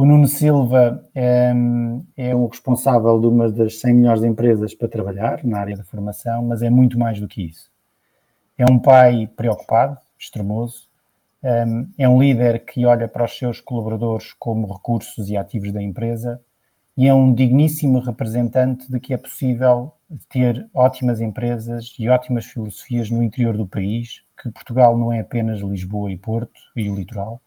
[0.00, 1.52] O Nuno Silva é,
[2.16, 6.42] é, o responsável de uma das 100 melhores empresas para trabalhar na área da formação,
[6.42, 7.70] mas é muito mais do que isso.
[8.56, 10.88] É um pai preocupado, extremoso,
[11.98, 16.40] é um líder que olha para os seus colaboradores como recursos e ativos da empresa
[16.96, 19.92] e é um digníssimo representante de que é possível
[20.30, 25.60] ter ótimas empresas e ótimas filosofias no interior do país, que Portugal não é apenas
[25.60, 27.38] Lisboa e Porto e o litoral,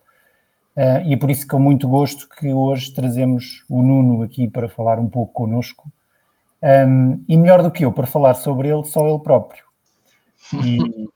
[0.75, 4.47] Uh, e é por isso que com muito gosto que hoje trazemos o Nuno aqui
[4.47, 5.91] para falar um pouco connosco.
[6.61, 9.63] Um, e melhor do que eu, para falar sobre ele, só ele próprio.
[10.63, 10.77] E,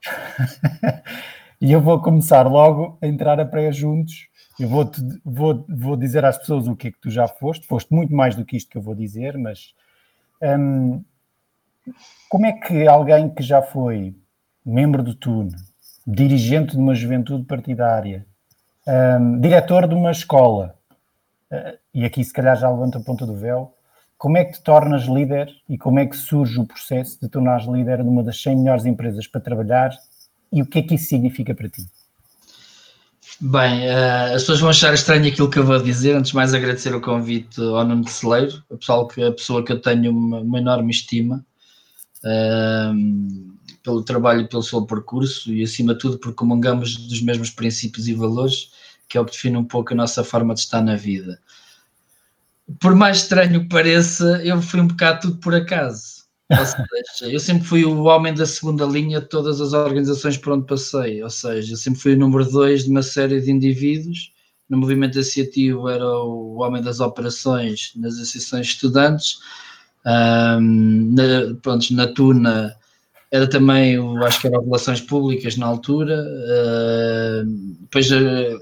[1.60, 4.28] e eu vou começar logo a entrar a pré juntos.
[4.60, 7.66] Eu vou, -te, vou, vou dizer às pessoas o que é que tu já foste.
[7.66, 9.74] Foste muito mais do que isto que eu vou dizer, mas
[10.42, 11.02] um,
[12.28, 14.14] como é que alguém que já foi
[14.64, 15.48] membro do TUN,
[16.06, 18.26] dirigente de uma juventude partidária,
[18.88, 20.74] um, diretor de uma escola,
[21.52, 23.74] uh, e aqui se calhar já levanta a ponta do véu,
[24.16, 27.66] como é que te tornas líder e como é que surge o processo de tornares
[27.66, 29.90] líder de uma das 100 melhores empresas para trabalhar
[30.50, 31.86] e o que é que isso significa para ti?
[33.40, 36.16] Bem, uh, as pessoas vão achar estranho aquilo que eu vou dizer.
[36.16, 39.70] Antes de mais, agradecer o convite ao Nuno Celeiro, a pessoa que, a pessoa que
[39.70, 41.44] eu tenho uma, uma enorme estima.
[42.24, 47.48] Uh, pelo trabalho e pelo seu percurso e, acima de tudo, porque comungamos dos mesmos
[47.48, 48.70] princípios e valores,
[49.08, 51.40] que é o que define um pouco a nossa forma de estar na vida.
[52.80, 56.18] Por mais estranho que pareça, eu fui um bocado tudo por acaso.
[57.22, 61.22] Eu sempre fui o homem da segunda linha de todas as organizações por onde passei,
[61.22, 64.32] ou seja, eu sempre fui o número dois de uma série de indivíduos.
[64.68, 69.38] No movimento associativo era o homem das operações nas associações de estudantes,
[70.06, 72.74] um, na, pronto, na Tuna
[73.30, 77.44] era também, o, acho que era Relações Públicas na altura, uh,
[77.80, 78.58] depois, uh,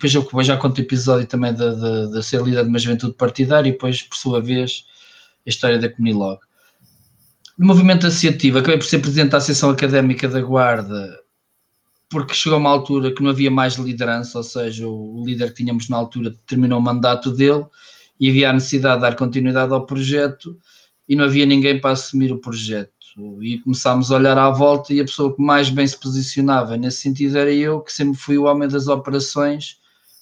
[0.00, 3.12] depois eu já conto o episódio também de, de, de, ser líder de uma juventude
[3.12, 4.86] partidária e depois, por sua vez,
[5.46, 6.40] a história da Comunilog.
[7.58, 11.20] No movimento associativo, acabei por ser presidente da Associação Académica da Guarda,
[12.08, 15.88] porque chegou uma altura que não havia mais liderança, ou seja, o líder que tínhamos
[15.90, 17.66] na altura terminou o mandato dele
[18.18, 20.58] e havia a necessidade de dar continuidade ao projeto
[21.06, 22.90] e não havia ninguém para assumir o projeto
[23.42, 26.98] e começámos a olhar à volta e a pessoa que mais bem se posicionava nesse
[26.98, 29.79] sentido era eu, que sempre fui o homem das operações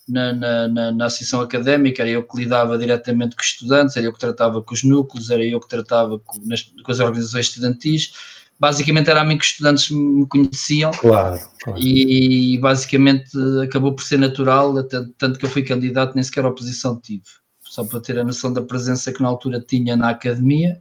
[0.09, 4.07] na, na, na, na associação académica, era eu que lidava diretamente com os estudantes, era
[4.07, 7.47] eu que tratava com os núcleos, era eu que tratava com, nas, com as organizações
[7.47, 8.13] estudantis,
[8.59, 10.91] basicamente era a mim que os estudantes me conheciam.
[10.93, 11.81] Claro, claro.
[11.81, 13.31] E, e basicamente
[13.63, 17.23] acabou por ser natural, até, tanto que eu fui candidato nem sequer a oposição tive,
[17.63, 20.81] só para ter a noção da presença que na altura tinha na academia.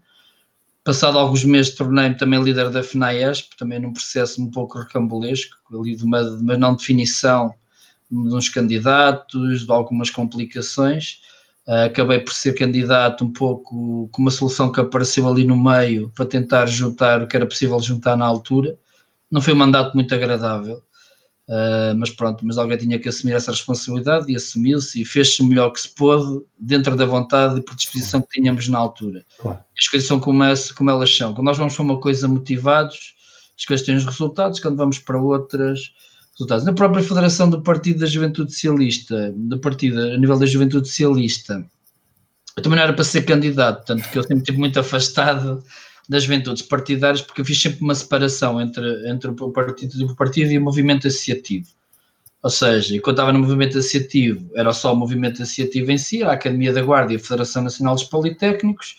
[0.84, 5.98] Passado alguns meses tornei-me também líder da FNAESP, também num processo um pouco recambulesco, ali
[5.98, 7.54] de uma, de uma não definição
[8.10, 11.22] de uns candidatos, de algumas complicações.
[11.68, 16.10] Uh, acabei por ser candidato um pouco com uma solução que apareceu ali no meio
[16.16, 18.78] para tentar juntar o que era possível juntar na altura.
[19.30, 20.82] Não foi um mandato muito agradável,
[21.48, 25.46] Uh, mas pronto, mas alguém tinha que assumir essa responsabilidade e assumiu-se e fez-se o
[25.46, 29.26] melhor que se pôde dentro da vontade e predisposição que tínhamos na altura.
[29.40, 29.60] Claro.
[29.78, 31.34] As coisas são como, essa, como elas são.
[31.34, 33.16] Quando nós vamos para uma coisa motivados,
[33.58, 35.94] as coisas têm os resultados, quando vamos para outras,
[36.38, 36.64] resultados.
[36.64, 41.66] Na própria Federação do Partido da Juventude Socialista, do partido a nível da Juventude Socialista,
[42.56, 45.64] eu também não era para ser candidato, tanto que eu sempre estive muito afastado
[46.10, 50.52] das juventudes partidárias, porque eu fiz sempre uma separação entre, entre o partido, o partido
[50.52, 51.68] e o movimento associativo.
[52.42, 56.32] Ou seja, quando estava no movimento associativo, era só o movimento associativo em si, a
[56.32, 58.96] Academia da Guarda e a Federação Nacional dos Politécnicos,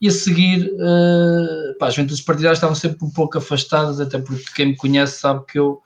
[0.00, 4.44] e a seguir, uh, pá, as juventudes partidárias estavam sempre um pouco afastadas, até porque
[4.54, 5.80] quem me conhece sabe que eu,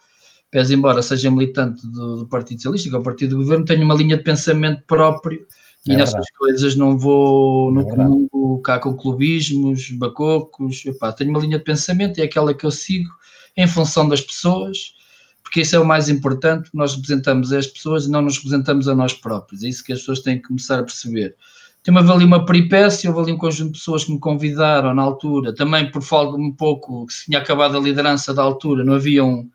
[0.52, 3.82] pese embora seja militante do, do Partido Socialista, que é o partido do governo, tenho
[3.82, 5.44] uma linha de pensamento próprio
[5.86, 10.84] e é nessas coisas não vou no é comum cá com clubismos, bacocos.
[10.86, 13.10] Epá, tenho uma linha de pensamento e é aquela que eu sigo
[13.56, 14.94] em função das pessoas,
[15.42, 16.70] porque isso é o mais importante.
[16.72, 19.64] Nós representamos as pessoas e não nos representamos a nós próprios.
[19.64, 21.34] É isso que as pessoas têm que começar a perceber.
[21.82, 25.52] Tem ali uma peripécia, houve ali um conjunto de pessoas que me convidaram na altura,
[25.52, 29.24] também por falta um pouco que se tinha acabado a liderança da altura, não havia
[29.24, 29.50] um,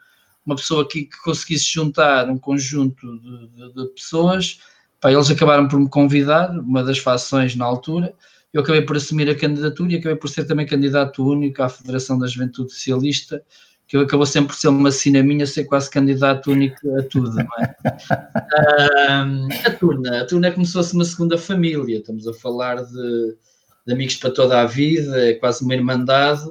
[0.47, 4.59] uma pessoa aqui que conseguisse juntar um conjunto de, de, de pessoas
[4.99, 8.13] Pá, eles acabaram por me convidar, uma das fações na altura,
[8.51, 12.17] eu acabei por assumir a candidatura e acabei por ser também candidato único à Federação
[12.17, 13.43] da Juventude Socialista,
[13.87, 17.35] que eu acabou sempre por ser uma sina minha, ser quase candidato único a tudo,
[17.35, 19.23] não é?
[19.23, 22.83] um, a turna, a turna é como se fosse uma segunda família, estamos a falar
[22.83, 23.37] de,
[23.85, 26.49] de amigos para toda a vida, é quase uma irmandade,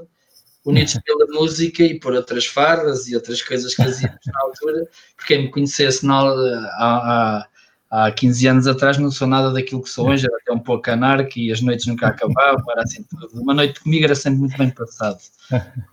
[0.66, 5.34] unidos pela música e por outras farras e outras coisas que fazíamos na altura, porque
[5.34, 7.46] quem me conhecesse na, há, há
[7.90, 10.90] há 15 anos atrás não sou nada daquilo que sou hoje, era até um pouco
[10.90, 13.40] anarca e as noites nunca acabavam, era assim tudo.
[13.40, 15.18] Uma noite comigo era sempre muito bem passado.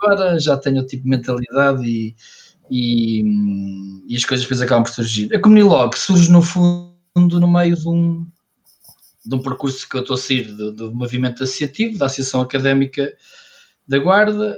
[0.01, 2.15] Agora já tenho o tipo de mentalidade e,
[2.69, 3.23] e,
[4.07, 5.33] e as coisas depois acabam por surgir.
[5.33, 8.27] A Comunilog surge no fundo no meio de um,
[9.25, 13.13] de um percurso que eu estou a sair do, do movimento associativo, da Associação Académica
[13.87, 14.57] da Guarda.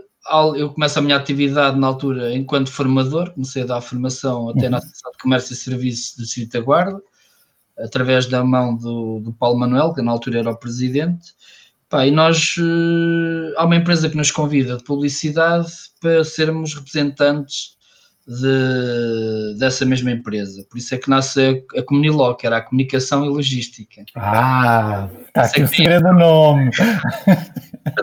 [0.56, 4.78] Eu começo a minha atividade na altura enquanto formador, comecei a dar formação até na
[4.78, 7.02] Associação de Comércio e Serviços do Distrito da Guarda,
[7.78, 11.34] através da mão do, do Paulo Manuel, que na altura era o presidente.
[11.88, 15.72] Pá, e nós, uh, há uma empresa que nos convida de publicidade
[16.02, 17.75] para sermos representantes
[18.28, 20.66] de, dessa mesma empresa.
[20.70, 24.04] Por isso é que nasce a, a Comuniló, que era a comunicação e logística.
[24.16, 26.72] Ah, está aqui o segredo do nome.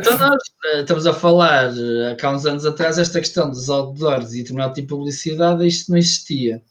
[0.00, 0.42] Então nós
[0.74, 4.74] uh, estamos a falar, uh, há uns anos atrás, esta questão dos outdoors e determinado
[4.74, 6.62] tipo de publicidade, isto não existia.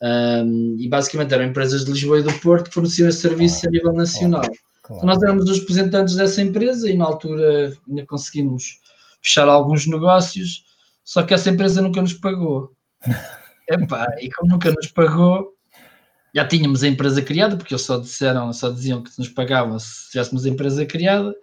[0.00, 3.70] Um, e basicamente eram empresas de Lisboa e do Porto que forneciam esse serviço a
[3.70, 4.42] nível nacional.
[4.82, 5.02] Claro.
[5.02, 8.78] Então nós éramos os representantes dessa empresa e na altura ainda conseguimos
[9.22, 10.64] fechar alguns negócios,
[11.08, 12.70] só que essa empresa nunca nos pagou.
[13.66, 15.54] Epá, e como nunca nos pagou,
[16.34, 20.10] já tínhamos a empresa criada, porque eles só disseram, só diziam que nos pagavam se
[20.10, 21.34] tivéssemos a empresa criada,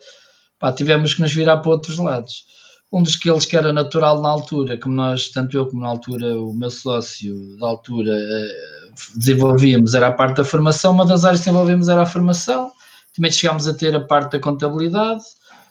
[0.60, 2.46] pá, tivemos que nos virar para outros lados.
[2.94, 5.88] Um dos que eles que era natural na altura, como nós, tanto eu como na
[5.88, 11.26] altura o meu sócio da altura eh, desenvolvíamos, era a parte da formação, uma das
[11.26, 12.72] áreas que desenvolvíamos era a formação,
[13.16, 15.24] também chegámos a ter a parte da contabilidade,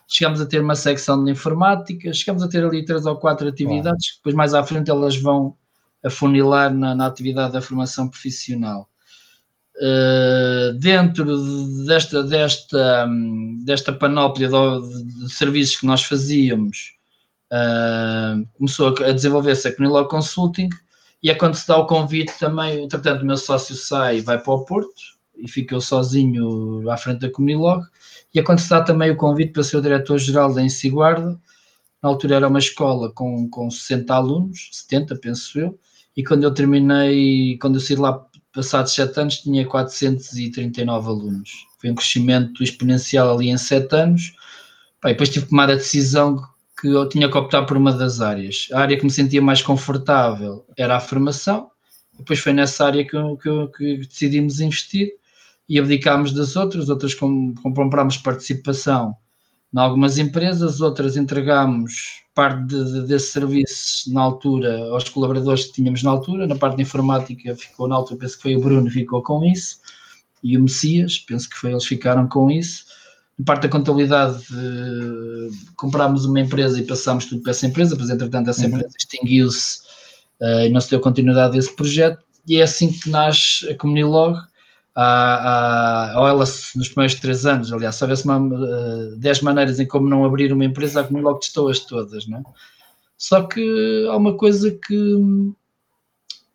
[0.09, 4.12] chegámos a ter uma secção de informática, chegámos a ter ali três ou quatro atividades,
[4.12, 5.56] que depois mais à frente elas vão
[6.05, 8.89] afunilar na, na atividade da formação profissional.
[9.77, 11.37] Uh, dentro
[11.85, 13.09] desta, desta,
[13.65, 16.95] desta panóplia de, de, serviços que nós fazíamos,
[17.53, 20.69] Uh, começou a desenvolver-se a Conilog Consulting
[21.23, 24.39] e é quando se dá o convite também, entretanto o meu sócio sai e vai
[24.39, 25.00] para o Porto
[25.37, 27.85] e fica eu sozinho à frente da Comunilog
[28.35, 31.39] e dá também o convite para ser o diretor-geral da Ensiguarda,
[32.03, 35.79] na altura era uma escola com, com 60 alunos, 70 penso eu,
[36.17, 41.91] e quando eu terminei, quando eu saí lá passados 7 anos tinha 439 alunos, foi
[41.91, 44.35] um crescimento exponencial ali em 7 anos,
[45.01, 46.43] Pá, depois tive que tomar a decisão
[46.81, 48.69] que eu tinha que optar por uma das áreas.
[48.73, 51.71] A área que me sentia mais confortável era a formação,
[52.19, 55.13] depois foi nessa área que, que, que decidimos investir
[55.69, 59.16] e abdicámos das outras, outras comprámos participação
[59.75, 65.72] em algumas empresas, outras entregámos parte de, de, desses serviços na altura aos colaboradores que
[65.72, 68.88] tínhamos na altura, na parte de informática ficou na altura, penso que foi o Bruno
[68.88, 69.78] ficou com isso,
[70.43, 72.84] e o Messias, penso que foi, eles ficaram com isso,
[73.38, 78.11] em parte da contabilidade, uh, comprámos uma empresa e passámos tudo para essa empresa, pois
[78.11, 78.69] entretanto essa uhum.
[78.69, 79.81] empresa extinguiu-se
[80.40, 83.76] uh, e não se deu continuidade a esse projeto, e é assim que nasce a
[83.76, 84.38] Comunilog,
[84.94, 86.44] há, há, ou ela
[86.75, 90.64] nos primeiros três anos, aliás, se houvesse uh, dez maneiras em como não abrir uma
[90.64, 92.43] empresa, a Comunilog testou-as todas, não é?
[93.17, 95.19] Só que há uma coisa que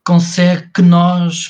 [0.06, 1.48] consegue que nós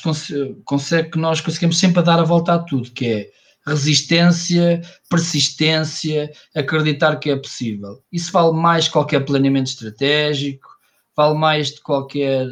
[0.64, 3.30] consegue que nós conseguimos sempre dar a volta a tudo, que é
[3.66, 8.02] resistência, persistência, acreditar que é possível.
[8.10, 10.68] Isso vale mais que qualquer planeamento estratégico,
[11.16, 12.46] vale mais de qualquer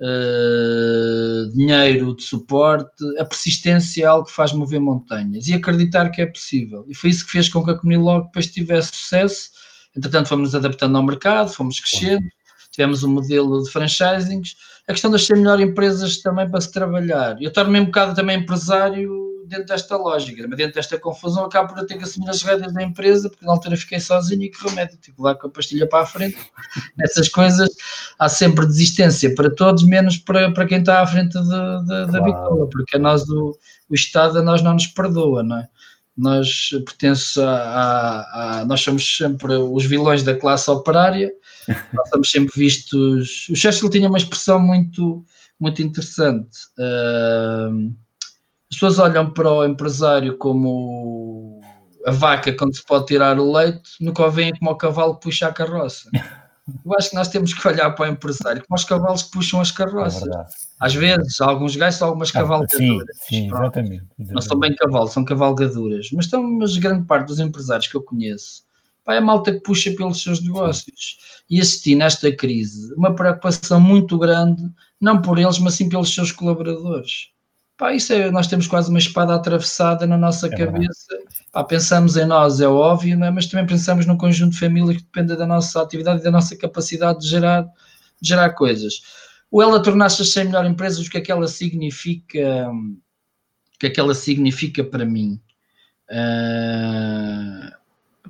[0.00, 2.90] uh, dinheiro de suporte.
[3.18, 6.84] A persistência é algo que faz mover montanhas e acreditar que é possível.
[6.88, 9.50] E foi isso que fez com que a Comunilog depois tivesse sucesso.
[9.96, 12.26] Entretanto, fomos adaptando ao mercado, fomos crescendo,
[12.70, 14.56] tivemos um modelo de franchisings.
[14.88, 17.36] A questão de ser melhor empresas também para se trabalhar.
[17.40, 21.84] Eu torno-me um bocado também empresário dentro desta lógica, mas dentro desta confusão acabo por
[21.84, 24.96] ter que assumir as rédeas da empresa, porque na altura fiquei sozinho e que remédio,
[24.98, 26.38] tipo lá com a pastilha para a frente.
[26.96, 27.68] Nessas coisas
[28.18, 32.12] há sempre desistência para todos, menos para, para quem está à frente de, de, claro.
[32.12, 35.68] da bitola, porque a nós o, o Estado a nós não nos perdoa, não é?
[36.16, 41.32] Nós pertencemos a, a, a, nós somos sempre os vilões da classe operária,
[41.92, 43.48] nós somos sempre vistos.
[43.48, 45.24] O Churchill tinha uma expressão muito,
[45.58, 46.58] muito interessante.
[46.78, 47.94] Uh,
[48.70, 51.60] as pessoas olham para o empresário como
[52.06, 55.22] a vaca quando se pode tirar o leite, nunca o veem como o cavalo que
[55.22, 56.08] puxa a carroça.
[56.84, 59.60] Eu acho que nós temos que olhar para o empresário como os cavalos que puxam
[59.60, 60.28] as carroças.
[60.28, 60.44] É
[60.78, 63.16] Às vezes, alguns gajos são algumas ah, cavalgaduras.
[63.16, 66.08] Sim, sim exatamente, exatamente, Não são bem cavalos, são cavalgaduras.
[66.12, 68.62] Mas, estão, mas grande parte dos empresários que eu conheço
[69.04, 71.18] pá, é a malta que puxa pelos seus negócios.
[71.48, 74.62] E assisti nesta crise uma preocupação muito grande,
[75.00, 77.30] não por eles, mas sim pelos seus colaboradores.
[77.80, 81.18] Pá, isso é, nós temos quase uma espada atravessada na nossa é cabeça.
[81.50, 83.30] Pá, pensamos em nós, é óbvio, é?
[83.30, 86.54] mas também pensamos num conjunto de famílias que depende da nossa atividade e da nossa
[86.54, 87.62] capacidade de gerar,
[88.20, 89.00] de gerar coisas.
[89.50, 92.70] O ela tornar-se a 100 melhor empresas, o que é que ela significa
[93.78, 95.40] que é que ela significa para mim.
[96.10, 97.70] Uh,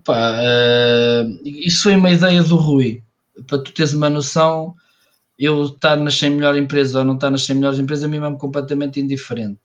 [0.05, 3.03] pá, uh, isso foi uma ideia do Rui.
[3.49, 4.77] Para tu teres uma noção,
[5.41, 8.19] eu estar nas 100 melhores empresas ou não estar nas 100 melhores empresas, a mim
[8.19, 9.59] é completamente indiferente.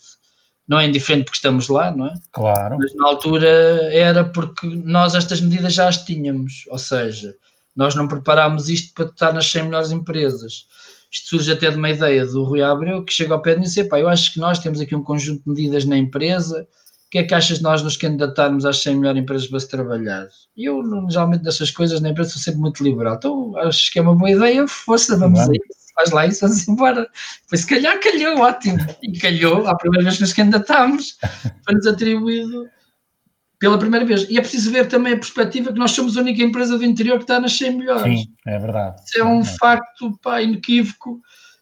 [0.65, 2.13] Não é indiferente porque estamos lá, não é?
[2.31, 2.77] Claro.
[2.79, 3.47] Mas na altura
[3.91, 7.35] era porque nós estas medidas já as tínhamos, ou seja,
[7.75, 10.65] nós não preparámos isto para estar nas 100 melhores empresas.
[11.11, 13.65] Isto surge até de uma ideia do Rui Abreu, que chega ao pé de mim
[13.65, 16.65] e diz: pá, eu acho que nós temos aqui um conjunto de medidas na empresa,
[17.15, 20.27] que é que achas de nós nos candidatarmos às 100 melhores empresas para se trabalhar?
[20.57, 23.15] E eu, geralmente, dessas coisas na empresa sou sempre muito liberal.
[23.15, 25.93] Então, acho que é uma boa ideia, força, vamos a isso.
[25.95, 27.07] Faz lá isso, vamos embora.
[27.47, 28.79] Pois se calhar calhou, ótimo.
[29.01, 31.17] E calhou, a primeira vez que nos candidatámos,
[31.63, 32.67] foi-nos atribuído
[33.59, 34.29] pela primeira vez.
[34.29, 37.15] E é preciso ver também a perspectiva que nós somos a única empresa do interior
[37.15, 38.19] que está nas 100 melhores.
[38.19, 39.01] Sim, é verdade.
[39.05, 39.45] Isso é um é.
[39.45, 41.21] facto pá, inequívoco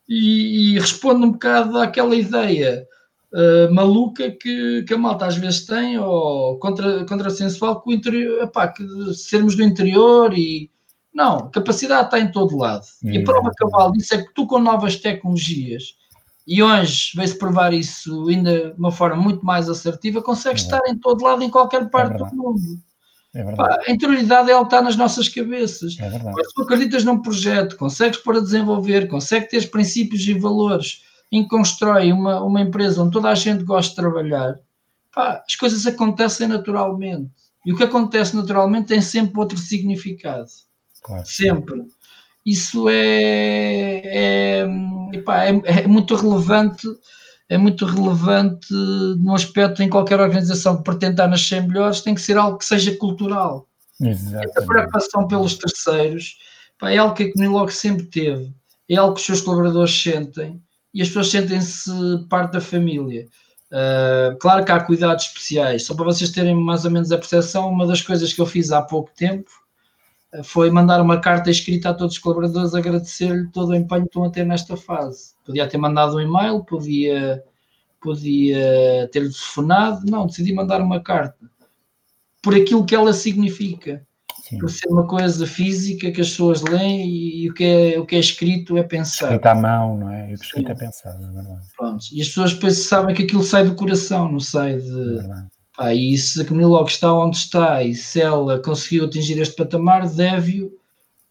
[0.09, 2.87] e, e, responde um bocado àquela ideia
[3.33, 8.43] uh, maluca que, que a malta às vezes tem, ou contra, contrassensual, que, o interior,
[8.43, 10.69] epá, que sermos do interior e.
[11.13, 12.85] Não, capacidade está em todo lado.
[13.03, 15.95] E a prova cabal disso é que tu, com novas tecnologias,
[16.45, 20.81] e hoje veio-se provar isso ainda de uma forma muito mais assertiva, consegue é estar
[20.87, 22.59] em todo lado, em qualquer parte é do mundo.
[23.35, 25.97] É Pá, a interioridade é ela está nas nossas cabeças.
[25.99, 31.03] É Se tu acreditas num projeto, consegues pôr a desenvolver, consegues ter princípios e valores
[31.33, 34.59] em que constrói uma, uma empresa onde toda a gente gosta de trabalhar,
[35.11, 37.31] pá, as coisas acontecem naturalmente.
[37.65, 40.45] E o que acontece naturalmente tem sempre outro significado.
[41.01, 41.25] Claro.
[41.25, 41.85] Sempre.
[42.45, 44.67] Isso é, é,
[45.13, 46.87] epá, é, é muito relevante
[47.49, 48.73] é muito relevante
[49.19, 52.57] no aspecto em qualquer organização que pretenda estar nas 100 melhores, tem que ser algo
[52.57, 53.67] que seja cultural.
[54.01, 54.57] Exatamente.
[54.57, 56.37] A preocupação pelos terceiros
[56.79, 58.53] pá, é algo que a Comunilog sempre teve,
[58.89, 60.61] é algo que os seus colaboradores sentem
[60.93, 61.91] e as pessoas sentem-se
[62.29, 63.27] parte da família.
[63.71, 67.69] Uh, claro que há cuidados especiais, só para vocês terem mais ou menos a percepção,
[67.69, 69.49] uma das coisas que eu fiz há pouco tempo
[70.43, 74.23] foi mandar uma carta escrita a todos os colaboradores agradecer-lhe todo o empenho que estão
[74.23, 75.33] a ter nesta fase.
[75.45, 77.43] Podia ter mandado um e-mail, podia,
[78.01, 81.37] podia ter telefonado, não, decidi mandar uma carta
[82.41, 84.05] por aquilo que ela significa.
[84.43, 84.57] Sim.
[84.57, 88.05] Por ser uma coisa física que as pessoas leem e, e, o, que é, o
[88.05, 89.27] que é escrito é pensar.
[89.27, 90.31] Escrito à mão, não é?
[90.31, 91.61] E o que escrito é pensado, é verdade.
[91.77, 92.05] Pronto.
[92.11, 95.19] E as pessoas depois sabem que aquilo sai do coração, não sai de.
[95.19, 99.55] É Pá, e se a Camila está onde está e se ela conseguiu atingir este
[99.55, 100.73] patamar, deve-o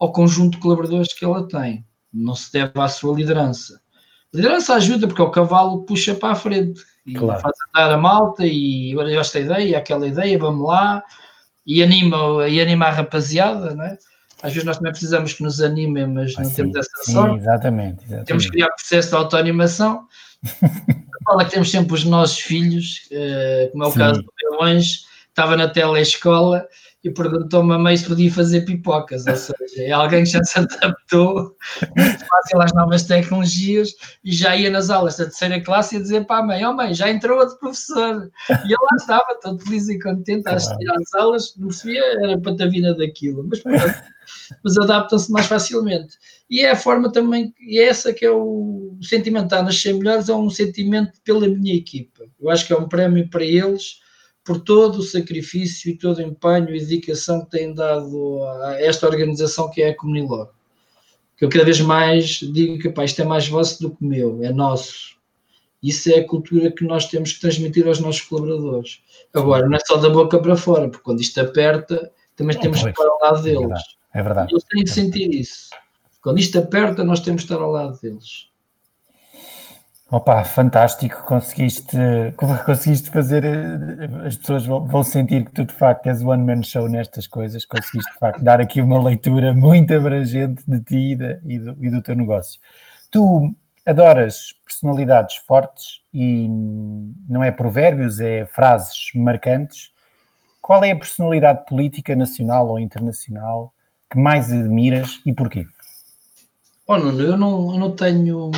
[0.01, 1.85] ao conjunto de colaboradores que ela tem.
[2.11, 3.79] Não se deve à sua liderança.
[4.33, 7.43] A liderança ajuda porque o cavalo puxa para a frente e claro.
[7.43, 11.05] faz andar a malta e olha esta ideia, aquela ideia, vamos lá
[11.67, 13.99] e anima, e anima a rapaziada, não é?
[14.43, 17.39] Às vezes nós também precisamos que nos animem, mas não sim, temos essa sim, sorte.
[17.39, 18.27] Exatamente, exatamente.
[18.27, 20.07] Temos que criar processo de autoanimação.
[21.25, 23.99] fala que temos sempre os nossos filhos, uh, como é o Sim.
[23.99, 26.67] caso do meu anjo, estava na telescola
[27.05, 30.59] e perguntou-me a mãe se podia fazer pipocas, ou seja, é alguém que já se
[30.59, 31.57] adaptou
[31.97, 33.93] muito fácil às novas tecnologias
[34.25, 36.95] e já ia nas aulas da terceira classe e dizer para a mãe, oh mãe,
[36.95, 38.31] já entrou outro professor.
[38.51, 42.95] E ela estava todo feliz e contente a assistir às aulas, não percebia, era patavina
[42.95, 43.95] daquilo, mas pronto,
[44.63, 46.17] mas adaptam-se mais facilmente.
[46.49, 49.93] E é a forma também, e é essa que é o, o sentimento de nascer
[49.95, 52.23] melhores, é um sentimento pela minha equipa.
[52.41, 54.03] Eu acho que é um prémio para eles
[54.45, 59.07] por todo o sacrifício e todo o empenho e dedicação que têm dado a esta
[59.07, 60.51] organização que é a Comunilog.
[61.37, 64.43] Que eu cada vez mais digo que pá, isto é mais vosso do que meu,
[64.43, 65.17] é nosso.
[65.83, 69.03] Isso é a cultura que nós temos que transmitir aos nossos colaboradores.
[69.35, 72.91] Agora, não é só da boca para fora, porque quando isto aperta, também temos que
[72.91, 73.59] estar ao lado deles.
[73.59, 73.97] É verdade.
[74.15, 74.53] É verdade.
[74.53, 75.71] Eles têm de sentir isso.
[76.21, 78.52] Quando isto aperta, nós temos de estar ao lado deles.
[80.13, 81.97] Opa, fantástico, conseguiste,
[82.67, 86.87] conseguiste fazer, eh, as pessoas vão sentir que tu de facto és one man show
[86.87, 91.77] nestas coisas, conseguiste de facto dar aqui uma leitura muito abrangente de ti e, do,
[91.81, 92.61] e do teu negócio.
[93.11, 93.55] Tu
[93.87, 96.47] adoras personalidades fortes e
[97.27, 99.93] não é provérbios, é frases marcantes.
[100.61, 103.73] Qual é a personalidade política nacional ou internacional
[104.11, 105.67] que mais admiras e porquê?
[106.95, 108.51] Oh, Nuno, eu não, eu não tenho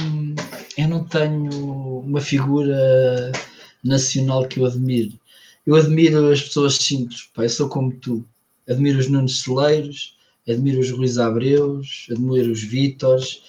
[0.76, 3.30] eu não tenho uma figura
[3.84, 5.20] nacional que eu admire.
[5.64, 8.24] Eu admiro as pessoas simples, pá, eu sou como tu.
[8.68, 10.16] Admiro os Nunes Celeiros,
[10.48, 13.40] admiro os Ruiz Abreus, admiro os Vítores,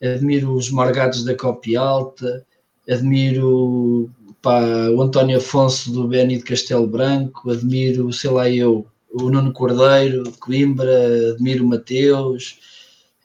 [0.00, 2.42] admiro os Margados da Copia Alta,
[2.88, 4.08] admiro
[4.40, 9.52] pá, o António Afonso do Beni de Castelo Branco, admiro, sei lá eu, o Nuno
[9.52, 12.56] Cordeiro de Coimbra, admiro o Mateus,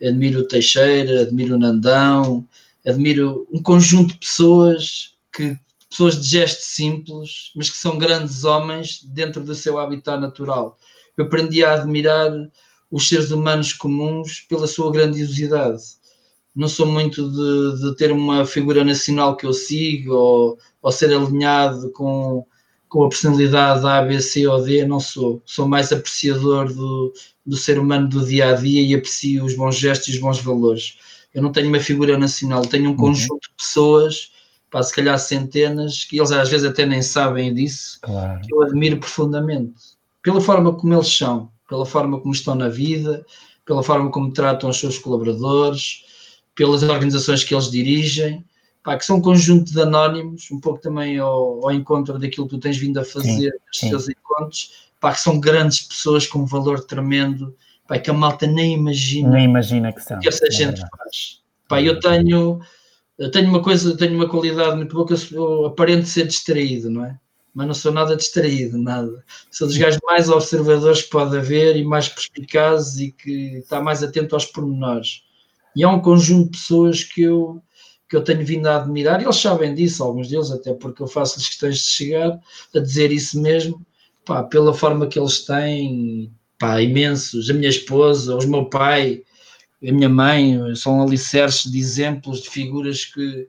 [0.02, 2.48] admiro o Teixeira, admiro o Nandão,
[2.86, 5.58] admiro um conjunto de pessoas que
[5.90, 10.78] pessoas de gestos simples, mas que são grandes homens dentro do seu habitat natural.
[11.16, 12.32] Eu aprendi a admirar
[12.92, 15.82] os seres humanos comuns pela sua grandiosidade.
[16.56, 21.14] Não sou muito de, de ter uma figura nacional que eu sigo ou, ou ser
[21.14, 22.46] alinhado com,
[22.90, 25.42] com a personalidade A, B, C ou D, não sou.
[25.46, 27.14] Sou mais apreciador do,
[27.46, 30.40] do ser humano do dia a dia e aprecio os bons gestos e os bons
[30.40, 30.98] valores.
[31.34, 32.98] Eu não tenho uma figura nacional, tenho um uhum.
[32.98, 34.32] conjunto de pessoas,
[34.72, 38.42] pá, se calhar centenas, que eles às vezes até nem sabem disso, claro.
[38.42, 39.98] que eu admiro profundamente.
[40.22, 43.26] Pela forma como eles são, pela forma como estão na vida,
[43.66, 46.06] pela forma como tratam os seus colaboradores,
[46.56, 48.44] pelas organizações que eles dirigem,
[48.88, 52.56] pá, que são um conjunto de anónimos, um pouco também ao, ao encontro daquilo que
[52.56, 56.46] tu tens vindo a fazer nos teus encontros, pá, que são grandes pessoas com um
[56.46, 57.54] valor tremendo,
[57.86, 60.90] pá, que a malta nem imagina, nem imagina que, são, que essa é gente verdade.
[60.98, 61.42] faz.
[61.68, 62.62] Pá, eu tenho,
[63.20, 66.90] eu tenho uma coisa, tenho uma qualidade muito boa que eu, eu aparento ser distraído,
[66.90, 67.20] não é?
[67.54, 69.22] mas não sou nada distraído, nada.
[69.52, 74.02] Sou dos gajos mais observadores que pode haver e mais perspicazes e que está mais
[74.02, 75.24] atento aos pormenores.
[75.76, 77.62] E é um conjunto de pessoas que eu,
[78.10, 81.08] que eu tenho vindo a admirar, e eles sabem disso, alguns deles, até porque eu
[81.08, 82.40] faço-lhes questões de chegar
[82.74, 83.86] a dizer isso mesmo,
[84.26, 87.50] pá, pela forma que eles têm, pá, imensos.
[87.50, 89.24] A minha esposa, o meu pai,
[89.86, 93.48] a minha mãe, são alicerces de exemplos, de figuras que,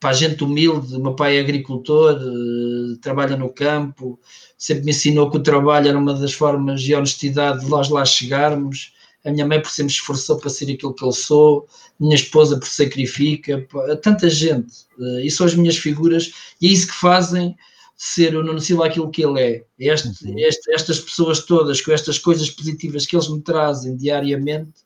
[0.00, 4.18] para gente humilde, meu pai é agricultor, eh, trabalha no campo,
[4.56, 8.04] sempre me ensinou que o trabalho era uma das formas de honestidade de nós lá
[8.04, 8.94] chegarmos.
[9.24, 12.66] A minha mãe por sempre esforçou para ser aquilo que eu sou, minha esposa por
[12.66, 13.66] sacrifica,
[14.02, 14.86] tanta gente.
[14.98, 17.54] Eh, e são as minhas figuras, e é isso que fazem
[17.96, 19.64] ser o Nuno Silva aquilo que ele é.
[19.78, 20.38] Este, uhum.
[20.38, 24.80] este, estas pessoas todas, com estas coisas positivas que eles me trazem diariamente,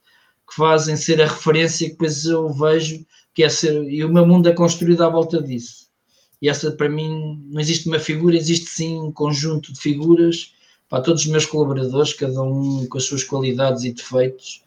[0.48, 4.26] que fazem ser a referência que depois eu vejo que é ser, e o meu
[4.26, 5.88] mundo é construído à volta disso.
[6.42, 10.52] E essa, para mim, não existe uma figura, existe sim um conjunto de figuras
[10.88, 14.62] para todos os meus colaboradores, cada um com as suas qualidades e defeitos.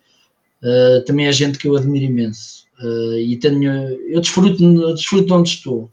[0.61, 2.65] Uh, também é gente que eu admiro imenso.
[2.79, 3.71] Uh, e tenho,
[4.09, 5.91] eu desfruto, eu desfruto onde estou.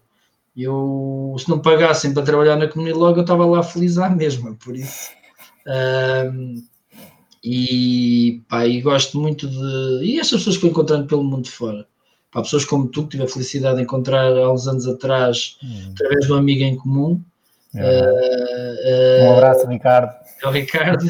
[0.57, 4.77] Eu, se não pagassem para trabalhar na comunidade, eu estava lá feliz à mesma, por
[4.77, 5.11] isso.
[5.67, 6.63] Uh,
[7.43, 10.05] e, pá, e gosto muito de.
[10.05, 11.87] E estas pessoas que vou encontrando pelo mundo fora
[12.35, 15.93] para pessoas como tu, que tive a felicidade de encontrar há uns anos atrás, hum.
[15.93, 17.23] através de um amigo em comum.
[17.77, 19.21] É.
[19.21, 20.15] Uh, uh, um abraço, Ricardo.
[20.43, 21.05] É o Ricardo.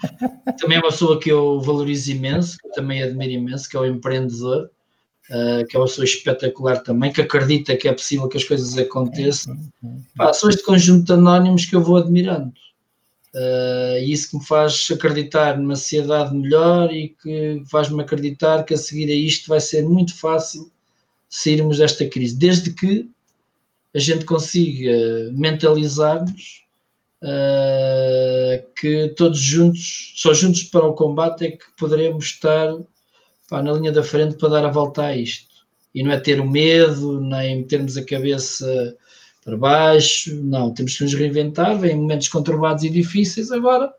[0.60, 3.80] também é uma pessoa que eu valorizo imenso, que eu também admiro imenso, que é
[3.80, 4.70] o empreendedor,
[5.30, 8.76] uh, que é uma pessoa espetacular também, que acredita que é possível que as coisas
[8.76, 9.56] aconteçam.
[10.16, 12.52] Pá, são este conjunto de anónimos que eu vou admirando.
[13.32, 18.76] E isso que me faz acreditar numa sociedade melhor e que faz-me acreditar que a
[18.76, 20.68] seguir a isto vai ser muito fácil
[21.28, 23.08] sairmos desta crise, desde que
[23.94, 24.92] a gente consiga
[25.32, 26.64] mentalizar-nos
[27.22, 32.72] uh, que todos juntos, só juntos para o combate é que poderemos estar
[33.48, 35.50] pá, na linha da frente para dar a volta a isto.
[35.94, 38.96] E não é ter o medo, nem metermos a cabeça
[39.44, 43.92] para baixo, não, temos que nos reinventar, vem momentos conturbados e difíceis, agora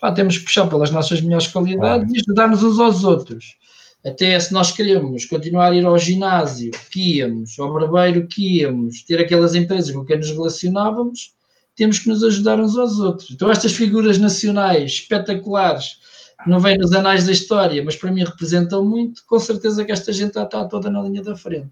[0.00, 2.16] pá, temos que puxar pelas nossas melhores qualidades claro.
[2.16, 3.56] e ajudar-nos uns aos outros.
[4.04, 9.02] Até se nós queremos continuar a ir ao ginásio que íamos, ao barbeiro que íamos,
[9.02, 11.34] ter aquelas empresas com quem nos relacionávamos,
[11.76, 13.30] temos que nos ajudar uns aos outros.
[13.30, 15.98] Então estas figuras nacionais espetaculares,
[16.46, 20.12] não vêm nos anais da história, mas para mim representam muito, com certeza que esta
[20.12, 21.70] gente está, toda na linha da frente.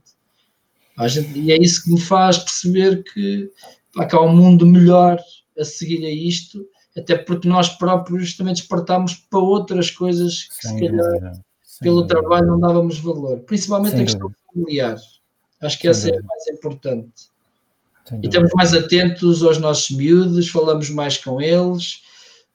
[1.07, 3.51] Gente, e é isso que me faz perceber que,
[3.95, 5.19] pá, que há um mundo melhor
[5.59, 10.79] a seguir a isto, até porque nós próprios também despertámos para outras coisas que Sem
[10.79, 11.48] se calhar dúvida.
[11.81, 14.97] Pelo Sem trabalho não dávamos valor, principalmente Sem a questão familiar.
[15.61, 17.31] Acho que essa é a mais importante.
[18.23, 22.03] e estamos mais atentos aos nossos miúdos, falamos mais com eles,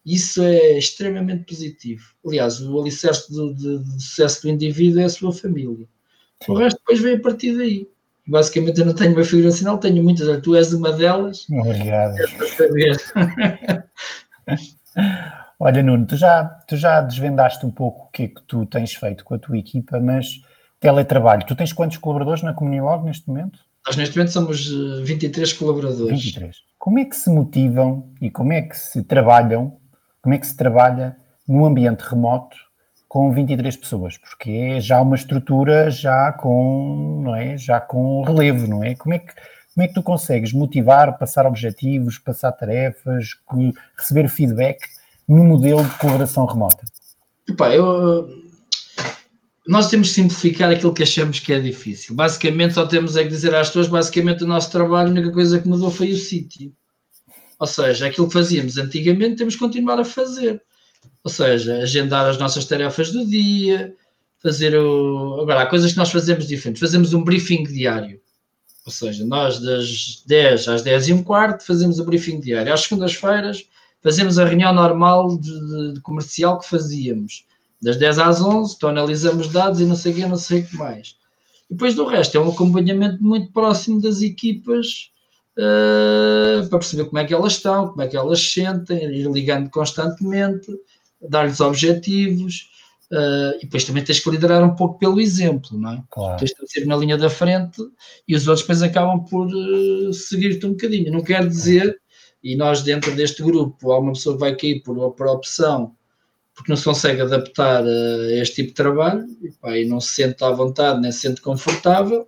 [0.05, 2.03] isso é extremamente positivo.
[2.25, 5.87] Aliás, o alicerce do, do, do sucesso do indivíduo é a sua família.
[6.43, 6.51] Sim.
[6.51, 7.87] O resto depois vem a partir daí.
[8.25, 11.45] Basicamente eu não tenho uma figura nacional, tenho muitas, tu és uma delas.
[11.49, 12.15] Obrigado.
[15.65, 18.93] Olha, Nuno, tu já, tu já desvendaste um pouco o que é que tu tens
[18.95, 20.41] feito com a tua equipa, mas
[20.77, 23.59] teletrabalho, tu tens quantos colaboradores na Comunilog neste momento?
[23.87, 24.67] Nós neste momento somos
[25.05, 26.21] 23 eh, colaboradores.
[26.21, 26.57] 23.
[26.77, 29.77] Como é que se motivam e como é que se trabalham,
[30.21, 31.15] como é que se trabalha
[31.47, 32.57] num ambiente remoto
[33.07, 38.67] com 23 pessoas, porque é já uma estrutura já com, não é, já com relevo,
[38.67, 38.95] não é?
[38.95, 39.33] Como é que
[39.73, 43.29] como é que tu consegues motivar, passar objetivos, passar tarefas,
[43.97, 44.77] receber feedback
[45.27, 46.83] no modelo de colaboração remota?
[47.47, 48.27] Epá, eu,
[49.67, 52.15] nós temos que simplificar aquilo que achamos que é difícil.
[52.15, 55.59] Basicamente, só temos é que dizer às pessoas: basicamente, o nosso trabalho, a única coisa
[55.59, 56.73] que mudou foi o sítio.
[57.59, 60.61] Ou seja, aquilo que fazíamos antigamente, temos que continuar a fazer.
[61.23, 63.95] Ou seja, agendar as nossas tarefas do dia,
[64.41, 65.39] fazer o.
[65.41, 66.81] Agora, há coisas que nós fazemos diferentes.
[66.81, 68.19] Fazemos um briefing diário.
[68.85, 72.73] Ou seja, nós das 10 às 10 e um quarto fazemos o briefing diário.
[72.73, 73.65] Às segundas-feiras
[74.03, 77.45] fazemos a reunião normal de, de, comercial que fazíamos.
[77.81, 80.67] Das 10 às 11, então analisamos dados e não sei o que, não sei o
[80.67, 81.15] que mais.
[81.69, 85.11] E depois do resto, é um acompanhamento muito próximo das equipas
[85.57, 89.69] uh, para perceber como é que elas estão, como é que elas sentem, ir ligando
[89.69, 90.67] constantemente,
[91.21, 92.69] dar-lhes objetivos.
[93.11, 96.03] Uh, e depois também tens que liderar um pouco pelo exemplo, não é?
[96.09, 96.39] Claro.
[96.39, 97.79] Tens de ser na linha da frente
[98.27, 101.11] e os outros depois acabam por uh, seguir-te um bocadinho.
[101.11, 101.99] Não quer dizer,
[102.43, 105.95] e nós dentro deste grupo, há uma pessoa que vai cair por, por opção
[106.55, 110.09] porque não se consegue adaptar a este tipo de trabalho e, pá, e não se
[110.09, 112.27] sente à vontade, nem se sente confortável.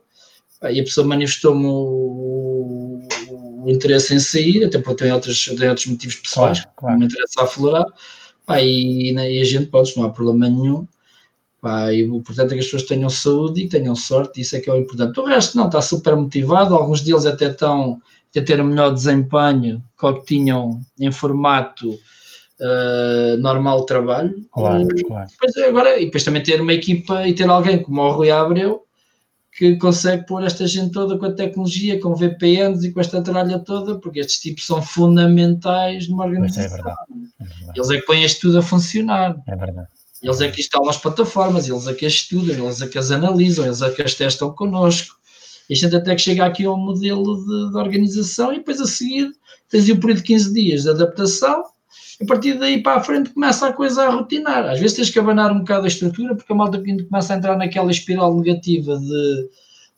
[0.59, 5.45] Pá, e a pessoa manifestou-me o, o, o, interesse em sair, até porque tem outros,
[5.45, 6.95] tem outros motivos pessoais claro, claro.
[6.95, 7.85] que me interessa aflorar.
[8.45, 10.87] Pá, e, e, a gente, pode, não há problema nenhum.
[11.61, 14.59] Pá, e o importante é que as pessoas tenham saúde e tenham sorte, isso é
[14.59, 15.19] que é o importante.
[15.19, 18.01] O resto não, está super motivado, alguns deles até estão
[18.39, 24.45] a ter um melhor desempenho que o que tinham em formato uh, normal de trabalho.
[24.51, 25.29] Claro, uh, claro.
[25.29, 28.85] Depois, agora, e depois também ter uma equipa e ter alguém como o Rui Abreu
[29.57, 33.57] que consegue pôr esta gente toda com a tecnologia, com VPNs e com esta tralha
[33.57, 36.65] toda, porque estes tipos são fundamentais numa organização.
[36.65, 36.97] É verdade,
[37.39, 37.71] é verdade.
[37.79, 39.41] Eles é que põem isto tudo a funcionar.
[39.47, 39.87] É verdade.
[40.21, 43.11] Eles é que instalam as plataformas, eles é que as estudam, eles é que as
[43.11, 45.15] analisam, eles é que as testam connosco.
[45.69, 48.85] E a gente até que chega aqui ao modelo de, de organização e depois a
[48.85, 49.31] seguir
[49.69, 51.63] tens o período de 15 dias de adaptação
[52.21, 54.65] a partir daí para a frente começa a coisa a rotinar.
[54.65, 57.57] Às vezes tens que abanar um bocado a estrutura, porque a malta começa a entrar
[57.57, 59.49] naquela espiral negativa de,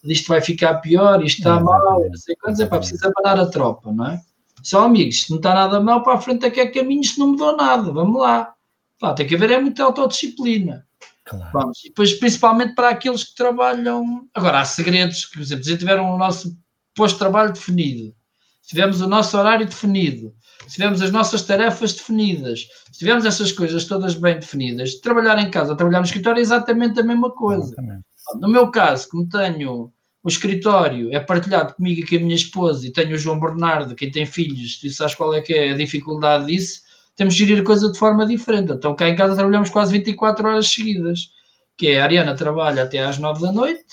[0.04, 3.08] de isto vai ficar pior, isto está é, mal, não sei quantos, é para precisa
[3.08, 4.22] abanar a tropa, não é?
[4.64, 7.20] Só amigos, se não está nada mal, para a frente é que é caminho, se
[7.20, 8.54] não mudou nada, vamos lá.
[9.00, 10.87] Pá, tem que haver é muita autodisciplina.
[11.28, 11.50] Claro.
[11.52, 11.84] Vamos.
[11.84, 14.28] E depois, principalmente para aqueles que trabalham.
[14.34, 16.58] Agora, há segredos, por exemplo, se tiveram o nosso
[16.96, 18.16] posto de trabalho definido,
[18.62, 20.34] se tivermos o nosso horário definido,
[20.68, 25.52] se tivermos as nossas tarefas definidas, se tivermos essas coisas todas bem definidas, trabalhar em
[25.52, 27.74] casa, trabalhar no escritório é exatamente a mesma coisa.
[27.74, 28.06] Exatamente.
[28.40, 29.92] No meu caso, como tenho
[30.24, 33.96] o escritório é partilhado comigo e com a minha esposa e tenho o João Bernardo,
[33.96, 36.82] quem tem filhos, tu sabes qual é que é a dificuldade disso,
[37.18, 38.72] temos de gerir a coisa de forma diferente.
[38.72, 41.32] Então cá em casa trabalhamos quase 24 horas seguidas,
[41.76, 43.84] que é a Ariana trabalha até às 9 da noite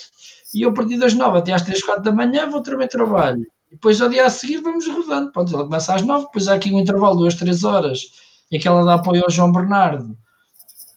[0.54, 3.44] e eu a partir das 9 até às 3, 4 da manhã vou também trabalho
[3.74, 5.32] depois ao dia a seguir vamos rodando.
[5.32, 8.02] Pronto, ela começa às nove, depois há aqui um intervalo de duas, três horas
[8.50, 10.16] em que ela dá apoio ao João Bernardo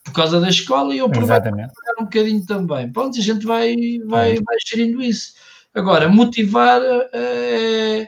[0.03, 1.47] por causa da escola e eu aproveito
[1.99, 2.91] um bocadinho também.
[2.91, 5.33] Pronto, a gente vai, vai, vai gerindo isso.
[5.73, 6.81] Agora, motivar
[7.13, 8.07] é,